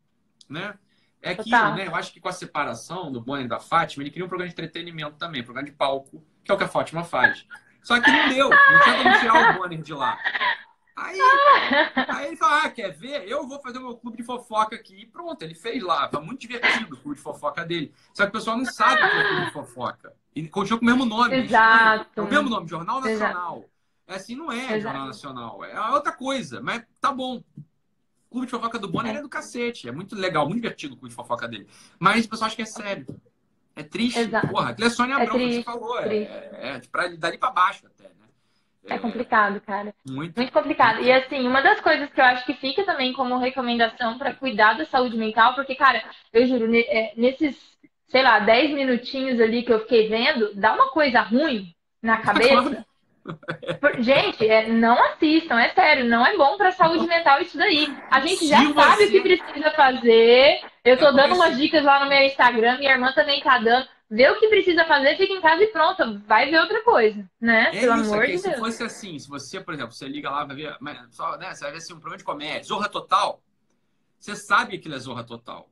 [0.49, 0.75] né?
[1.21, 1.75] É aquilo, Total.
[1.75, 1.87] né?
[1.87, 4.47] Eu acho que com a separação do Bonner e da Fátima, ele queria um programa
[4.47, 7.45] de entretenimento também, um programa de palco, que é o que a Fátima faz.
[7.81, 10.17] Só que não deu, não tinha como tirar o Bonner de lá.
[10.95, 11.19] Aí,
[12.07, 13.27] aí ele fala, ah, quer ver?
[13.27, 15.01] Eu vou fazer o meu clube de fofoca aqui.
[15.01, 16.07] E pronto, ele fez lá.
[16.07, 17.93] Tá muito divertido o clube de fofoca dele.
[18.13, 20.13] Só que o pessoal não sabe o que é o clube de fofoca.
[20.33, 21.35] E continua com o mesmo nome.
[21.35, 22.09] Exato.
[22.15, 23.57] É o mesmo nome, Jornal Nacional.
[23.57, 23.69] Exato.
[24.07, 24.81] É assim, não é Exato.
[24.81, 25.65] Jornal Nacional.
[25.65, 27.43] É outra coisa, mas tá bom.
[28.29, 29.19] O clube de fofoca do Bonner é.
[29.19, 29.89] é do cacete.
[29.89, 31.67] É muito legal, muito divertido o clube de fofoca dele.
[31.99, 33.05] Mas o pessoal acha que é sério.
[33.75, 34.19] É triste.
[34.19, 34.47] Exato.
[34.47, 35.99] Porra, aquilo é Sônia Abrão, é que você falou.
[35.99, 38.24] É, é, é pra, dali pra baixo até, né?
[38.87, 39.93] É complicado, cara.
[40.07, 40.35] Muito.
[40.35, 41.01] Muito complicado.
[41.01, 44.73] E assim, uma das coisas que eu acho que fica também como recomendação para cuidar
[44.73, 47.55] da saúde mental, porque, cara, eu juro, é, nesses,
[48.07, 52.85] sei lá, 10 minutinhos ali que eu fiquei vendo, dá uma coisa ruim na cabeça.
[53.99, 57.91] Gente, é, não assistam, é sério, não é bom para saúde mental isso daí.
[58.11, 60.61] A gente já sabe o que precisa fazer.
[60.83, 63.87] Eu tô é dando umas dicas lá no meu Instagram, minha irmã também tá dando
[64.09, 67.69] vê o que precisa fazer, fica em casa e pronto, vai ver outra coisa, né?
[67.73, 68.59] É Pelo isso, amor de se Deus.
[68.59, 70.77] fosse assim, se você, por exemplo, você liga lá, vai ver,
[71.09, 73.41] só, né, você vai ver assim, um programa de comédia, Zorra Total,
[74.19, 75.69] você sabe que aquilo é Zorra Total.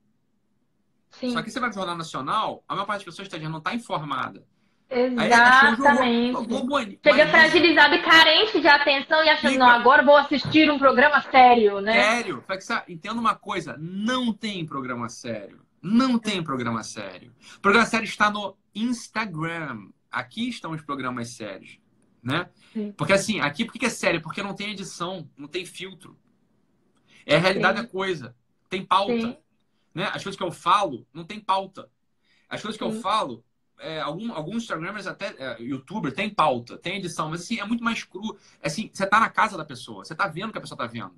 [1.12, 1.32] Sim.
[1.32, 3.74] Só que você vai pro Jornal Nacional, a maior parte das pessoas está não está
[3.74, 4.44] informada.
[4.90, 6.38] Exatamente.
[6.38, 11.20] Aí, Chega fragilizado e carente de atenção e achando, não, agora vou assistir um programa
[11.22, 11.94] sério, né?
[11.94, 12.44] Sério.
[12.88, 15.62] Entenda uma coisa, não tem programa sério.
[15.84, 17.36] Não tem programa sério.
[17.58, 19.90] O programa sério está no Instagram.
[20.10, 21.78] Aqui estão os programas sérios.
[22.24, 22.50] Né?
[22.96, 24.22] Porque assim, aqui por que é sério?
[24.22, 26.18] Porque não tem edição, não tem filtro.
[27.26, 27.84] É a realidade Sim.
[27.84, 28.36] da coisa.
[28.70, 29.14] Tem pauta.
[29.14, 29.38] Sim.
[29.94, 30.06] Né?
[30.06, 31.90] As coisas que eu falo, não tem pauta.
[32.48, 33.44] As coisas que eu falo,
[33.78, 37.84] é, algum, alguns Instagramers, até é, youtuber, tem pauta, tem edição, mas assim, é muito
[37.84, 38.38] mais cru.
[38.62, 40.78] É assim, você tá na casa da pessoa, você tá vendo o que a pessoa
[40.78, 41.14] tá vendo.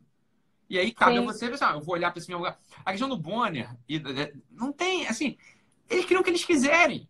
[0.70, 1.20] E aí cabe Sim.
[1.20, 2.60] a você pensar, eu vou olhar para esse meu lugar.
[2.84, 4.02] A questão do Bonner, e,
[4.52, 5.38] não tem, assim,
[5.90, 7.08] eles criam o que eles quiserem.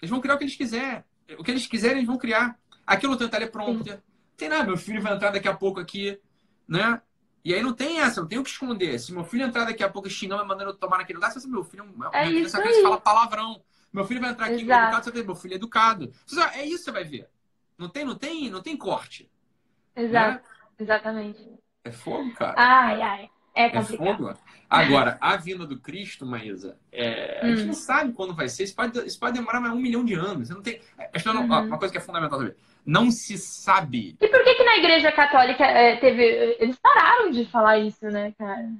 [0.00, 1.04] Eles vão criar o que eles quiserem.
[1.38, 2.58] O que eles quiserem, eles vão criar.
[2.86, 3.96] Aquilo tem teleprompter.
[3.96, 4.02] Sim.
[4.36, 6.18] Tem nada, meu filho vai entrar daqui a pouco aqui,
[6.66, 7.02] né?
[7.44, 8.98] E aí não tem essa, não tem o que esconder.
[8.98, 11.64] Se meu filho entrar daqui a pouco xingando, mandando eu tomar naquele lugar, se meu
[11.64, 13.62] filho é minha isso criança fala palavrão.
[13.92, 14.82] Meu filho vai entrar aqui Exato.
[14.82, 16.12] educado, você meu filho é educado.
[16.54, 17.28] É isso que você vai ver.
[17.76, 19.30] Não tem, não tem, não tem corte.
[19.96, 20.42] Exato.
[20.42, 20.54] Né?
[20.78, 21.59] Exatamente.
[21.90, 22.54] É fogo, cara.
[22.56, 23.30] Ai, ai.
[23.52, 24.32] É, é fogo.
[24.68, 27.46] Agora, a vinda do Cristo, Maísa, é, hum.
[27.46, 27.66] a gente hum.
[27.66, 28.62] não sabe quando vai ser.
[28.62, 30.46] Isso pode, isso pode demorar mais um milhão de anos.
[30.46, 30.80] Você não tem.
[31.12, 31.44] Acho que uhum.
[31.44, 32.54] uma coisa que é fundamental também.
[32.86, 34.16] Não se sabe.
[34.20, 36.22] E por que, que na Igreja Católica é, teve.
[36.60, 38.70] Eles pararam de falar isso, né, cara?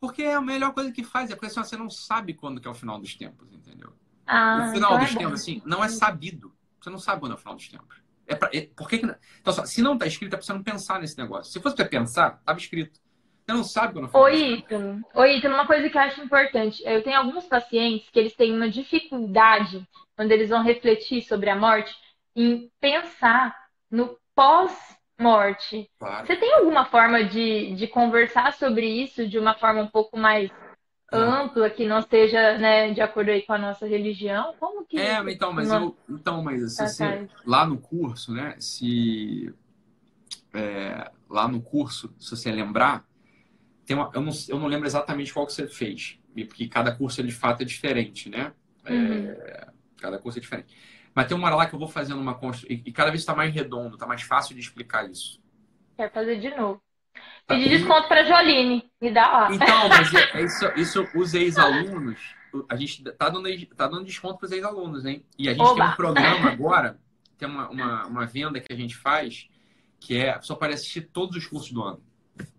[0.00, 1.30] Porque é a melhor coisa que faz.
[1.30, 3.92] É porque assim, você não sabe quando que é o final dos tempos, entendeu?
[4.26, 6.50] Ah, o final então é dos é tempos, assim, não é sabido.
[6.80, 8.03] Você não sabe quando é o final dos tempos.
[8.26, 10.52] É pra, é, por que, que Então, só, se não está escrito, é para você
[10.52, 11.52] não pensar nesse negócio.
[11.52, 12.98] Se fosse para pensar, estava escrito.
[13.46, 14.32] Você não sabe quando foi.
[14.32, 15.00] Oi, Ítalo.
[15.14, 16.82] Oi, Ítalo, uma coisa que eu acho importante.
[16.84, 21.56] Eu tenho alguns pacientes que eles têm uma dificuldade, quando eles vão refletir sobre a
[21.56, 21.94] morte,
[22.34, 23.54] em pensar
[23.90, 25.90] no pós-morte.
[25.98, 26.26] Claro.
[26.26, 30.50] Você tem alguma forma de, de conversar sobre isso de uma forma um pouco mais
[31.14, 34.54] ampla, que não esteja né, de acordo aí com a nossa religião?
[34.58, 34.98] Como que.
[34.98, 35.96] É, então, mas eu.
[36.08, 38.56] Então, mas se você, lá no curso, né?
[38.58, 39.52] Se.
[40.52, 43.04] É, lá no curso, se você lembrar,
[43.84, 47.22] tem uma, eu, não, eu não lembro exatamente qual que você fez, porque cada curso
[47.22, 48.52] de fato é diferente, né?
[48.84, 49.28] É, uhum.
[49.30, 50.76] É, cada curso é diferente.
[51.14, 52.76] Mas tem uma hora lá que eu vou fazendo uma construção.
[52.84, 55.40] E, cada vez está mais redondo, está mais fácil de explicar isso.
[55.96, 56.82] Quer fazer de novo.
[57.46, 59.52] Pedir desconto para Joline, me dá lá.
[59.52, 62.18] Então, mas é, é isso, isso os ex-alunos,
[62.68, 65.24] a gente tá dando, tá dando desconto para os ex-alunos, hein?
[65.38, 65.74] E a gente Oba.
[65.74, 66.98] tem um programa agora,
[67.36, 69.48] tem uma, uma, uma, venda que a gente faz,
[70.00, 72.02] que é só para assistir todos os cursos do ano.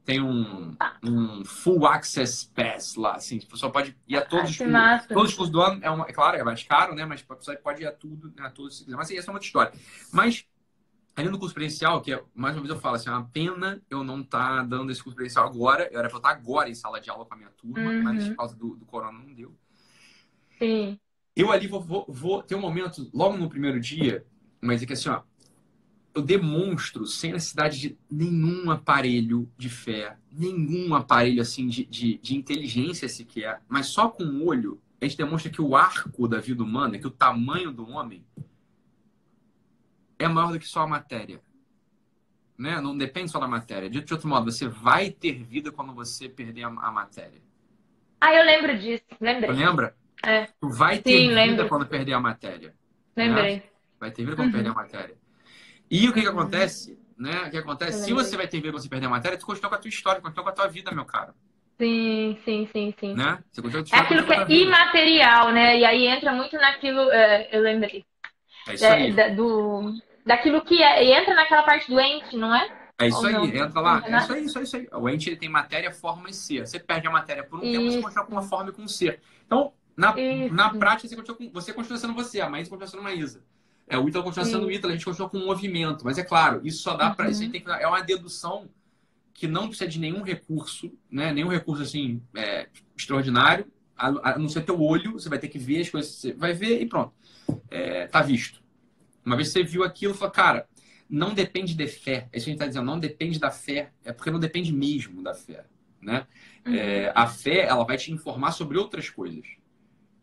[0.03, 4.67] tem um, um full access pass lá, assim, tipo, só pode ir a todos, os,
[4.67, 5.07] massa.
[5.07, 7.57] todos os cursos do ano, é, uma, é claro, é mais caro, né, mas você
[7.57, 8.97] pode ir a tudo, né, a todos se quiser.
[8.97, 9.73] Mas assim, essa é uma outra história.
[10.11, 10.45] Mas,
[11.15, 13.81] ali no curso presencial, que é, mais uma vez eu falo assim, é uma pena
[13.89, 16.69] eu não estar tá dando esse curso presencial agora, eu era pra eu estar agora
[16.69, 18.03] em sala de aula com a minha turma, uhum.
[18.03, 19.55] mas por causa do, do corona não deu.
[20.59, 20.99] Sim.
[21.35, 24.25] Eu ali vou, vou, vou ter um momento, logo no primeiro dia,
[24.61, 25.21] mas é que assim, ó,
[26.13, 32.35] eu demonstro sem necessidade de nenhum aparelho de fé, nenhum aparelho assim de, de, de,
[32.35, 36.63] inteligência sequer, mas só com o olho, a gente demonstra que o arco da vida
[36.63, 38.25] humana, que o tamanho do homem
[40.17, 41.41] é maior do que só a matéria.
[42.57, 42.79] Né?
[42.79, 43.89] Não depende só da matéria.
[43.89, 47.41] De outro modo, você vai ter vida quando você perder a, a matéria.
[48.19, 49.03] Ah, eu lembro disso.
[49.19, 49.51] Lembrei.
[49.51, 49.95] Lembra?
[50.23, 50.47] É.
[50.59, 51.67] Tu vai ter Sim, vida lembro.
[51.67, 52.73] quando perder a matéria.
[53.15, 53.57] Lembrei.
[53.57, 53.63] Né?
[53.99, 54.53] Vai ter vida quando uhum.
[54.53, 55.15] perder a matéria.
[55.89, 56.97] E o que, que acontece?
[57.17, 57.43] Né?
[57.45, 58.03] O que acontece?
[58.03, 59.89] Se você vai ter vida quando você perder a matéria, tu continua com a tua
[59.89, 61.33] história, continua com a tua vida, meu caro.
[61.77, 63.13] Sim, sim, sim, sim.
[63.15, 63.43] Né?
[63.91, 65.77] é aquilo que é imaterial, né?
[65.77, 68.05] E aí entra muito naquilo, é, eu lembrei.
[68.67, 69.13] É isso aí.
[69.13, 69.93] Da, do,
[70.25, 72.69] daquilo que é, entra naquela parte do ente, não é?
[72.97, 73.45] É isso Ou aí, não?
[73.45, 74.03] entra lá.
[74.05, 74.87] É isso aí, isso aí, isso aí.
[74.93, 76.65] O ente ele tem matéria, forma e ser.
[76.65, 77.79] Você perde a matéria por um isso.
[77.79, 79.19] tempo, você continua com uma forma e com um ser.
[79.45, 80.13] Então, na,
[80.51, 83.43] na prática, você continua, com, você continua sendo você, a Maísa continua sendo a Maísa.
[83.87, 86.05] É, o Ítalo continua sendo o Ítalo, a gente continua com um movimento.
[86.05, 87.29] Mas é claro, isso só dá para.
[87.29, 87.51] Uhum.
[87.79, 88.69] É uma dedução
[89.33, 91.31] que não precisa de nenhum recurso, né?
[91.31, 95.59] Nenhum recurso assim é, extraordinário, a, a não ser teu olho, você vai ter que
[95.59, 97.13] ver as coisas, você vai ver e pronto.
[97.69, 98.63] É, tá visto.
[99.25, 100.69] Uma vez que você viu aquilo, fala, cara,
[101.09, 102.27] não depende de fé.
[102.31, 104.73] É isso que a gente está dizendo, não depende da fé, é porque não depende
[104.73, 105.65] mesmo da fé.
[106.01, 106.27] Né?
[106.65, 106.75] Uhum.
[106.75, 109.45] É, a fé, ela vai te informar sobre outras coisas.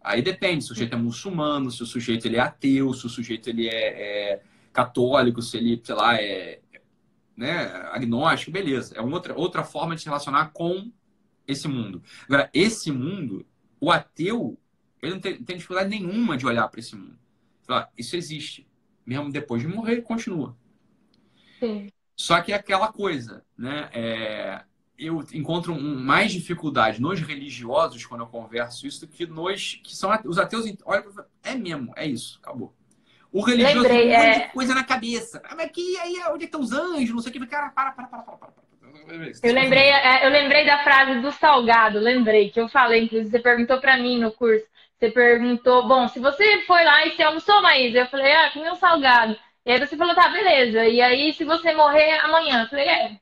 [0.01, 3.09] Aí depende se o sujeito é muçulmano, se o sujeito ele é ateu, se o
[3.09, 4.43] sujeito ele é, é
[4.73, 6.61] católico, se ele, sei lá, é
[7.37, 8.95] né, agnóstico, beleza.
[8.97, 10.91] É uma outra, outra forma de se relacionar com
[11.47, 12.03] esse mundo.
[12.25, 13.47] Agora, esse mundo,
[13.81, 14.59] o ateu,
[15.03, 17.19] ele não tem, tem dificuldade nenhuma de olhar para esse mundo.
[17.63, 18.67] Falar, isso existe.
[19.05, 20.57] Mesmo depois de morrer, continua.
[21.59, 21.91] Sim.
[22.17, 23.91] Só que é aquela coisa, né?
[23.93, 24.63] É,
[24.97, 30.11] eu encontro mais dificuldade nos religiosos quando eu converso isso do que nos que são
[30.25, 30.67] os ateus.
[30.85, 31.05] Olha,
[31.43, 32.73] é mesmo, é isso, acabou.
[33.33, 34.47] O religioso Lembrei, tem um monte é...
[34.47, 35.43] de coisa na cabeça.
[35.45, 37.15] Ah, mas aqui, aí, onde é que estão os anjos?
[37.15, 37.47] Não sei o que.
[37.47, 38.63] Cara, para, para, para, para, para.
[39.43, 43.39] Eu lembrei, é, eu lembrei da frase do salgado, lembrei, que eu falei, inclusive, você
[43.39, 44.65] perguntou para mim no curso.
[45.03, 48.71] Você perguntou, bom, se você foi lá e você almoçou, Maísa, eu falei, ah, comi
[48.71, 49.37] um salgado.
[49.67, 50.87] E aí você falou, tá, beleza.
[50.87, 53.17] E aí, se você morrer amanhã, eu falei, é,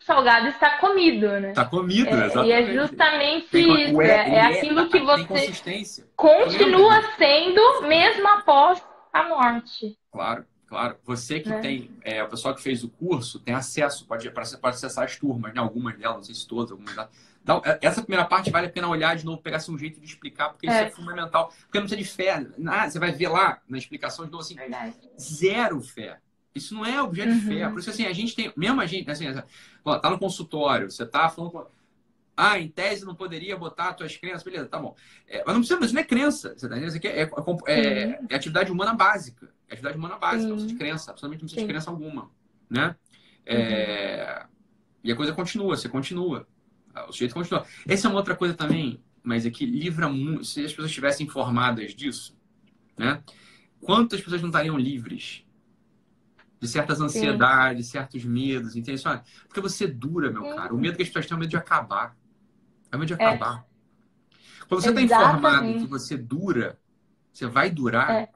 [0.00, 1.48] salgado está comido, né?
[1.48, 2.48] Está comido, é, exatamente.
[2.48, 4.02] E é justamente tem, isso.
[4.02, 9.96] É, é, é aquilo que você continua sendo mesmo após a morte.
[10.12, 10.98] Claro, claro.
[11.02, 11.60] Você que é.
[11.60, 15.54] tem, é, o pessoal que fez o curso tem acesso, pode, pode acessar as turmas,
[15.54, 15.62] né?
[15.62, 17.31] algumas delas, não sei se todas, algumas delas.
[17.42, 20.06] Então, essa primeira parte vale a pena olhar de novo, pegar assim, um jeito de
[20.06, 21.52] explicar, porque isso é, é fundamental.
[21.62, 22.46] Porque não precisa de fé.
[22.56, 24.94] Nada, você vai ver lá na explicação de novo assim, Verdade.
[25.18, 26.18] zero fé.
[26.54, 27.38] Isso não é objeto uhum.
[27.38, 27.68] de fé.
[27.68, 28.52] Por isso, assim, a gente tem.
[28.56, 29.26] Mesmo a gente, assim,
[29.84, 31.66] ó, tá no consultório, você tá falando com.
[32.36, 34.96] Ah, em tese não poderia botar tuas crenças, beleza, tá bom.
[35.28, 36.54] É, mas não precisa, isso não é crença.
[36.56, 36.88] Você tá entendendo?
[36.88, 37.30] Isso aqui é, é,
[37.66, 39.52] é, é atividade humana básica.
[39.68, 41.66] É atividade humana básica, não precisa de crença, absolutamente não precisa Sim.
[41.66, 42.30] de crença alguma.
[42.70, 42.96] Né?
[43.44, 44.48] É, uhum.
[45.04, 46.46] E a coisa continua, você continua.
[47.08, 47.64] O sujeito continua.
[47.86, 50.44] Essa é uma outra coisa também, mas é que livra muito.
[50.44, 52.36] Se as pessoas estivessem informadas disso,
[52.98, 53.22] né?
[53.80, 55.44] Quantas pessoas não estariam livres
[56.60, 57.92] de certas ansiedades, Sim.
[57.92, 59.02] certos medos, entende?
[59.48, 60.54] Porque você dura, meu Sim.
[60.54, 60.72] cara.
[60.72, 62.16] O medo que as pessoas têm é o medo de acabar.
[62.90, 63.26] É o medo de é.
[63.26, 63.66] acabar.
[64.68, 66.78] Quando você está informado que você dura,
[67.32, 68.10] você vai durar.
[68.10, 68.28] É.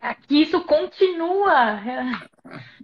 [0.00, 1.80] Aqui isso continua.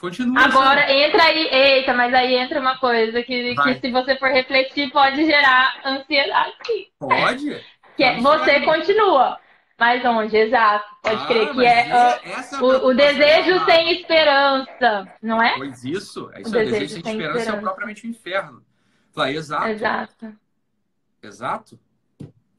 [0.00, 0.44] Continua.
[0.44, 1.02] Agora assim.
[1.02, 5.24] entra aí, eita, mas aí entra uma coisa que, que se você for refletir pode
[5.24, 6.52] gerar ansiedade.
[6.98, 7.64] Pode.
[7.96, 9.38] Que é, você continua.
[9.78, 10.86] Mais longe, exato.
[11.02, 15.54] Pode ah, crer que é, é, é o, o, desejo sem esperança, não é?
[15.58, 18.10] Pois isso, é isso, o, é, desejo, desejo sem, sem esperança, esperança, é propriamente o
[18.10, 18.62] inferno.
[19.12, 19.68] Fala, exato.
[19.68, 20.34] Exato.
[21.22, 21.78] Exato.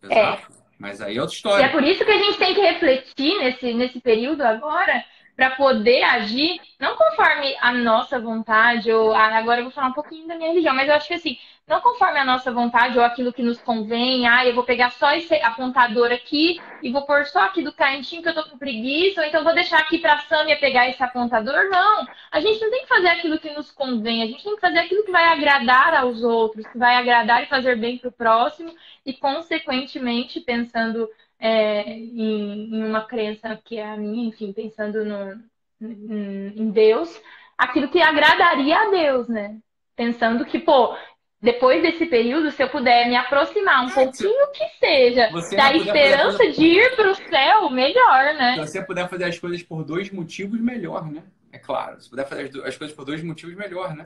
[0.03, 0.51] Exato.
[0.53, 0.67] É.
[0.77, 1.63] Mas aí é outra história.
[1.63, 5.03] E é por isso que a gente tem que refletir nesse, nesse período agora
[5.37, 10.27] para poder agir, não conforme a nossa vontade, ou agora eu vou falar um pouquinho
[10.27, 13.31] da minha religião, mas eu acho que assim, não conforme a nossa vontade ou aquilo
[13.31, 17.41] que nos convém, ah, eu vou pegar só esse apontador aqui e vou pôr só
[17.41, 20.21] aqui do cantinho que eu tô com preguiça, ou então vou deixar aqui para a
[20.21, 21.69] Samia pegar esse apontador.
[21.69, 24.61] Não, a gente não tem que fazer aquilo que nos convém, a gente tem que
[24.61, 28.13] fazer aquilo que vai agradar aos outros, que vai agradar e fazer bem para o
[28.13, 28.73] próximo
[29.05, 31.07] e, consequentemente, pensando
[31.39, 35.41] é, em, em, uma crença que é a minha, enfim, pensando no,
[35.81, 37.19] em Deus,
[37.57, 39.57] aquilo que agradaria a Deus, né?
[39.95, 40.95] Pensando que, pô,
[41.41, 46.51] depois desse período, se eu puder me aproximar um pouquinho que seja da esperança fazer...
[46.51, 48.53] de ir para o céu, melhor, né?
[48.55, 51.23] Se você puder fazer as coisas por dois motivos, melhor, né?
[51.51, 52.01] É claro.
[52.01, 54.03] Se puder fazer as coisas por dois motivos, melhor, né?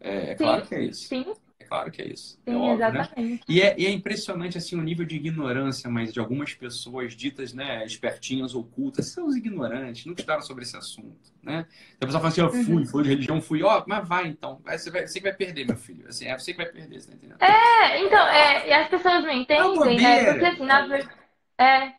[0.00, 1.08] É, é claro que é isso.
[1.08, 1.34] Sim.
[1.58, 2.38] É claro que é isso.
[2.46, 3.00] É Sim, é óbvio, né?
[3.00, 3.44] exatamente.
[3.48, 7.52] E, é, e é impressionante assim o nível de ignorância, mas de algumas pessoas ditas,
[7.52, 11.66] né, espertinhas, ocultas, são os ignorantes, não estudaram sobre esse assunto, né?
[12.00, 12.86] A pessoa fala assim, eu fui, uhum.
[12.86, 15.66] foi de religião, fui, ó, oh, mas vai então, você, vai, você que vai perder,
[15.66, 16.06] meu filho.
[16.08, 17.42] Assim, é você que vai perder, você tá entendendo?
[17.42, 20.32] É, então, é, e as pessoas não entendem, né?
[20.32, 21.16] Porque assim, na verdade.
[21.58, 21.92] É,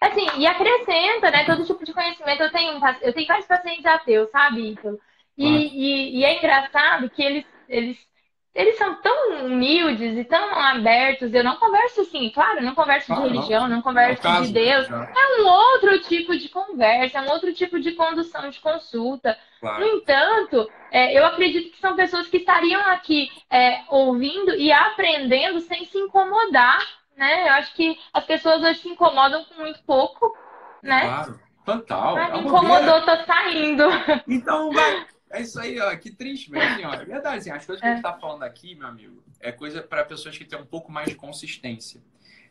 [0.00, 2.42] Assim, e acrescenta, né, todo tipo de conhecimento.
[2.42, 4.98] Eu tenho, eu tenho vários pacientes ateus, sabe, Ítalo?
[5.36, 7.98] E, e, e, é engraçado que eles, eles,
[8.54, 11.32] eles são tão humildes e tão abertos.
[11.32, 14.52] Eu não converso assim, claro, não converso de religião, não, não converso é caso, de
[14.52, 14.88] Deus.
[14.90, 19.38] É um outro tipo de conversa, é um outro tipo de condução de consulta.
[19.60, 19.80] Claro.
[19.80, 25.60] No entanto, é, eu acredito que são pessoas que estariam aqui é, ouvindo e aprendendo
[25.60, 26.80] sem se incomodar
[27.16, 27.48] né?
[27.48, 30.36] Eu acho que as pessoas hoje se incomodam com muito pouco,
[30.82, 31.00] né?
[31.00, 32.16] Claro, total.
[32.16, 33.84] Ah, incomodou, tô saindo.
[34.26, 35.06] Então, vai.
[35.32, 35.96] É isso aí, ó.
[35.96, 37.38] Que triste, mas assim, ó, é verdade.
[37.38, 37.90] Assim, as coisas que é.
[37.90, 40.92] a gente tá falando aqui, meu amigo, é coisa para pessoas que têm um pouco
[40.92, 42.00] mais de consistência.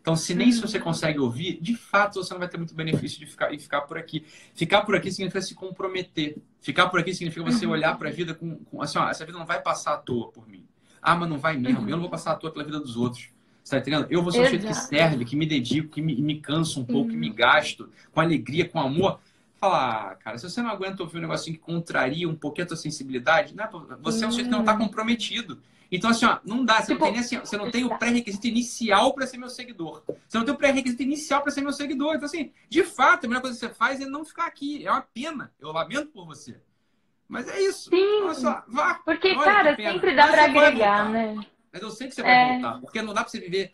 [0.02, 0.84] Então, se nem se você uhum.
[0.84, 4.00] consegue ouvir, de fato você não vai ter muito benefício de ficar, e ficar por
[4.00, 4.26] aqui.
[4.56, 6.38] Ficar por aqui significa se comprometer.
[6.60, 7.74] Ficar por aqui significa você uhum.
[7.74, 10.32] olhar para a vida com, com, assim, ó, essa vida não vai passar à toa
[10.32, 10.66] por mim.
[11.00, 11.82] Ah, mas não vai mesmo.
[11.82, 11.90] Uhum.
[11.90, 13.30] Eu não vou passar à toa pela vida dos outros.
[13.64, 14.08] Você tá entendendo?
[14.10, 16.86] Eu vou ser um sujeito que serve, que me dedico, que me, me canso um
[16.86, 19.20] pouco, que me gasto com alegria, com amor.
[19.62, 22.68] Falar, ah, cara, se você não aguenta ouvir um negocinho que contraria um pouquinho a
[22.70, 23.70] tua sensibilidade, né?
[24.02, 25.62] você é um sujeito que não está comprometido.
[25.92, 26.82] Então, assim, ó, não dá.
[26.82, 30.02] Você, tipo, não, tem, assim, você não tem o pré-requisito inicial para ser meu seguidor.
[30.28, 32.16] Você não tem o pré-requisito inicial para ser meu seguidor.
[32.16, 34.84] Então, assim, de fato, a melhor coisa que você faz é não ficar aqui.
[34.84, 35.54] É uma pena.
[35.60, 36.60] Eu lamento por você.
[37.28, 37.92] Mas é isso.
[37.92, 38.22] Sim.
[38.22, 38.96] Nossa, vá.
[39.06, 41.40] Porque, cara, sempre dá para agregar, né?
[41.72, 42.54] Mas eu sei que você vai é...
[42.54, 42.80] voltar.
[42.80, 43.72] Porque não dá para você viver.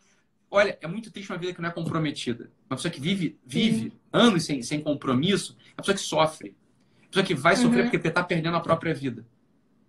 [0.49, 2.49] Olha, é muito triste uma vida que não é comprometida.
[2.69, 6.55] Uma pessoa que vive, vive anos sem, sem compromisso, é uma pessoa que sofre.
[7.01, 7.61] Uma pessoa que vai uhum.
[7.61, 9.25] sofrer porque está perdendo a própria vida.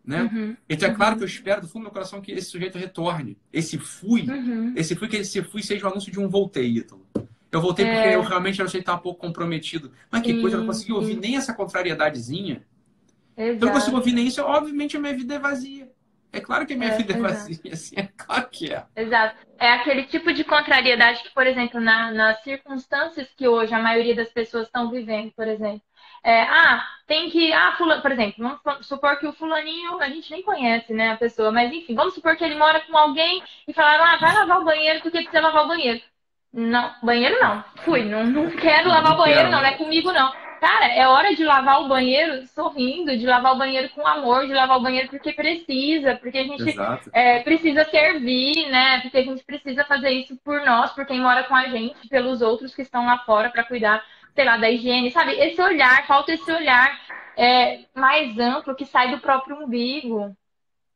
[0.04, 0.22] Né?
[0.22, 0.56] Uhum.
[0.68, 3.36] Então é claro que eu espero do fundo do meu coração que esse sujeito retorne.
[3.52, 4.72] Esse fui, uhum.
[4.74, 7.06] esse fui que esse fui seja o anúncio de um voltei, Ítalo.
[7.52, 7.94] Eu voltei é...
[7.94, 9.92] porque eu realmente achei que estava um pouco comprometido.
[10.10, 12.64] Mas que coisa, eu não consegui ouvir nem essa contrariedadezinha.
[13.36, 13.64] Exato.
[13.64, 15.87] Eu não consigo ouvir nem isso, obviamente a minha vida é vazia.
[16.32, 18.84] É claro que a minha é, vida é vazia, assim, é claro que é.
[18.94, 19.36] Exato.
[19.58, 24.14] É aquele tipo de contrariedade que, por exemplo, na, nas circunstâncias que hoje a maioria
[24.14, 25.82] das pessoas estão vivendo, por exemplo.
[26.22, 27.52] É, ah, tem que.
[27.52, 31.16] Ah, fulano, por exemplo, vamos supor que o fulaninho, a gente nem conhece, né, a
[31.16, 34.60] pessoa, mas enfim, vamos supor que ele mora com alguém e falaram, ah, vai lavar
[34.60, 36.00] o banheiro porque precisa lavar o banheiro.
[36.52, 37.64] Não, banheiro não.
[37.84, 40.32] Fui, não, não quero lavar o banheiro, não, não é comigo, não.
[40.60, 44.52] Cara, é hora de lavar o banheiro sorrindo, de lavar o banheiro com amor, de
[44.52, 46.74] lavar o banheiro porque precisa, porque a gente
[47.12, 49.00] é, precisa servir, né?
[49.00, 52.42] Porque a gente precisa fazer isso por nós, por quem mora com a gente, pelos
[52.42, 54.04] outros que estão lá fora para cuidar,
[54.34, 55.32] sei lá, da higiene, sabe?
[55.32, 56.98] Esse olhar, falta esse olhar
[57.36, 60.36] é, mais amplo que sai do próprio umbigo.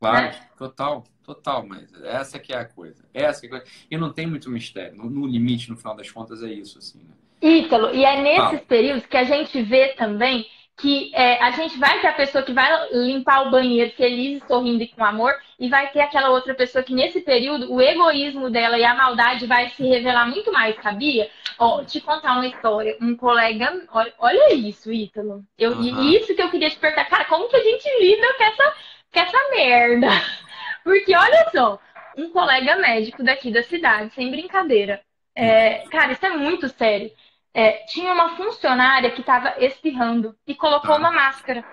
[0.00, 0.40] Claro, né?
[0.58, 3.04] total, total, mas essa que é a coisa.
[3.14, 3.64] Essa é a coisa.
[3.88, 4.96] E não tem muito mistério.
[4.96, 7.14] No, no limite, no final das contas, é isso, assim, né?
[7.42, 8.64] Ítalo, e é nesses ah.
[8.68, 12.52] períodos que a gente vê também que é, a gente vai ter a pessoa que
[12.52, 16.82] vai limpar o banheiro feliz, sorrindo e com amor, e vai ter aquela outra pessoa
[16.82, 21.30] que nesse período o egoísmo dela e a maldade vai se revelar muito mais, sabia?
[21.58, 22.96] Ó, te contar uma história.
[23.00, 25.44] Um colega, olha, olha isso, Ítalo.
[25.58, 26.02] Eu, uhum.
[26.10, 28.74] Isso que eu queria te perguntar, cara, como que a gente lida com essa,
[29.12, 30.08] com essa merda?
[30.82, 31.78] Porque olha só,
[32.16, 35.00] um colega médico daqui da cidade, sem brincadeira.
[35.34, 37.10] É, cara, isso é muito sério
[37.54, 40.98] é, tinha uma funcionária que estava espirrando e colocou ah.
[40.98, 41.64] uma máscara.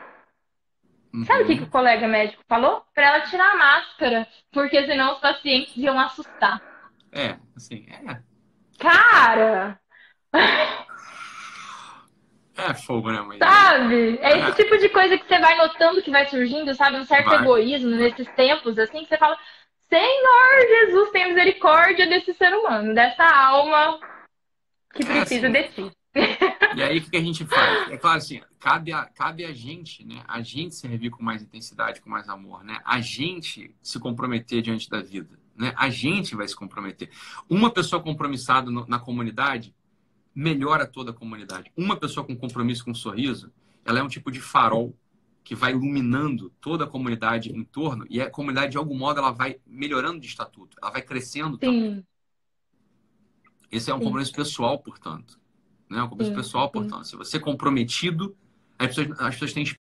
[1.14, 1.26] Uhum.
[1.26, 2.84] Sabe o que, que o colega médico falou?
[2.94, 6.62] Para ela tirar a máscara, porque senão os pacientes iam assustar.
[7.12, 8.20] É, assim, é.
[8.78, 9.80] Cara!
[12.58, 13.38] É fogo, né, mãe?
[13.38, 14.20] Sabe?
[14.22, 14.64] É esse é.
[14.64, 16.98] tipo de coisa que você vai notando que vai surgindo, sabe?
[16.98, 17.40] Um certo vai.
[17.40, 19.38] egoísmo nesses tempos, assim, que você fala:
[19.90, 23.98] Senhor Jesus, tem misericórdia desse ser humano, dessa alma
[24.94, 25.92] que precisa assim, de ti.
[26.76, 27.90] E aí, o que a gente faz?
[27.92, 30.24] É claro, assim, cabe a, cabe a gente, né?
[30.28, 32.80] A gente servir com mais intensidade, com mais amor, né?
[32.86, 35.74] A gente se comprometer diante da vida, né?
[35.76, 37.10] A gente vai se comprometer.
[37.50, 39.74] Uma pessoa compromissada no, na comunidade
[40.34, 41.72] melhora toda a comunidade.
[41.76, 43.52] Uma pessoa com compromisso, com um sorriso,
[43.84, 44.96] ela é um tipo de farol
[45.44, 49.32] que vai iluminando toda a comunidade em torno e a comunidade, de algum modo, ela
[49.32, 51.60] vai melhorando de estatuto, ela vai crescendo Sim.
[51.60, 52.06] também.
[53.72, 55.40] Esse é um compromisso pessoal, portanto.
[55.90, 56.02] Né?
[56.02, 57.06] Um compromisso pessoal, portanto.
[57.06, 58.36] Se você é comprometido,
[58.78, 59.64] as pessoas, as pessoas têm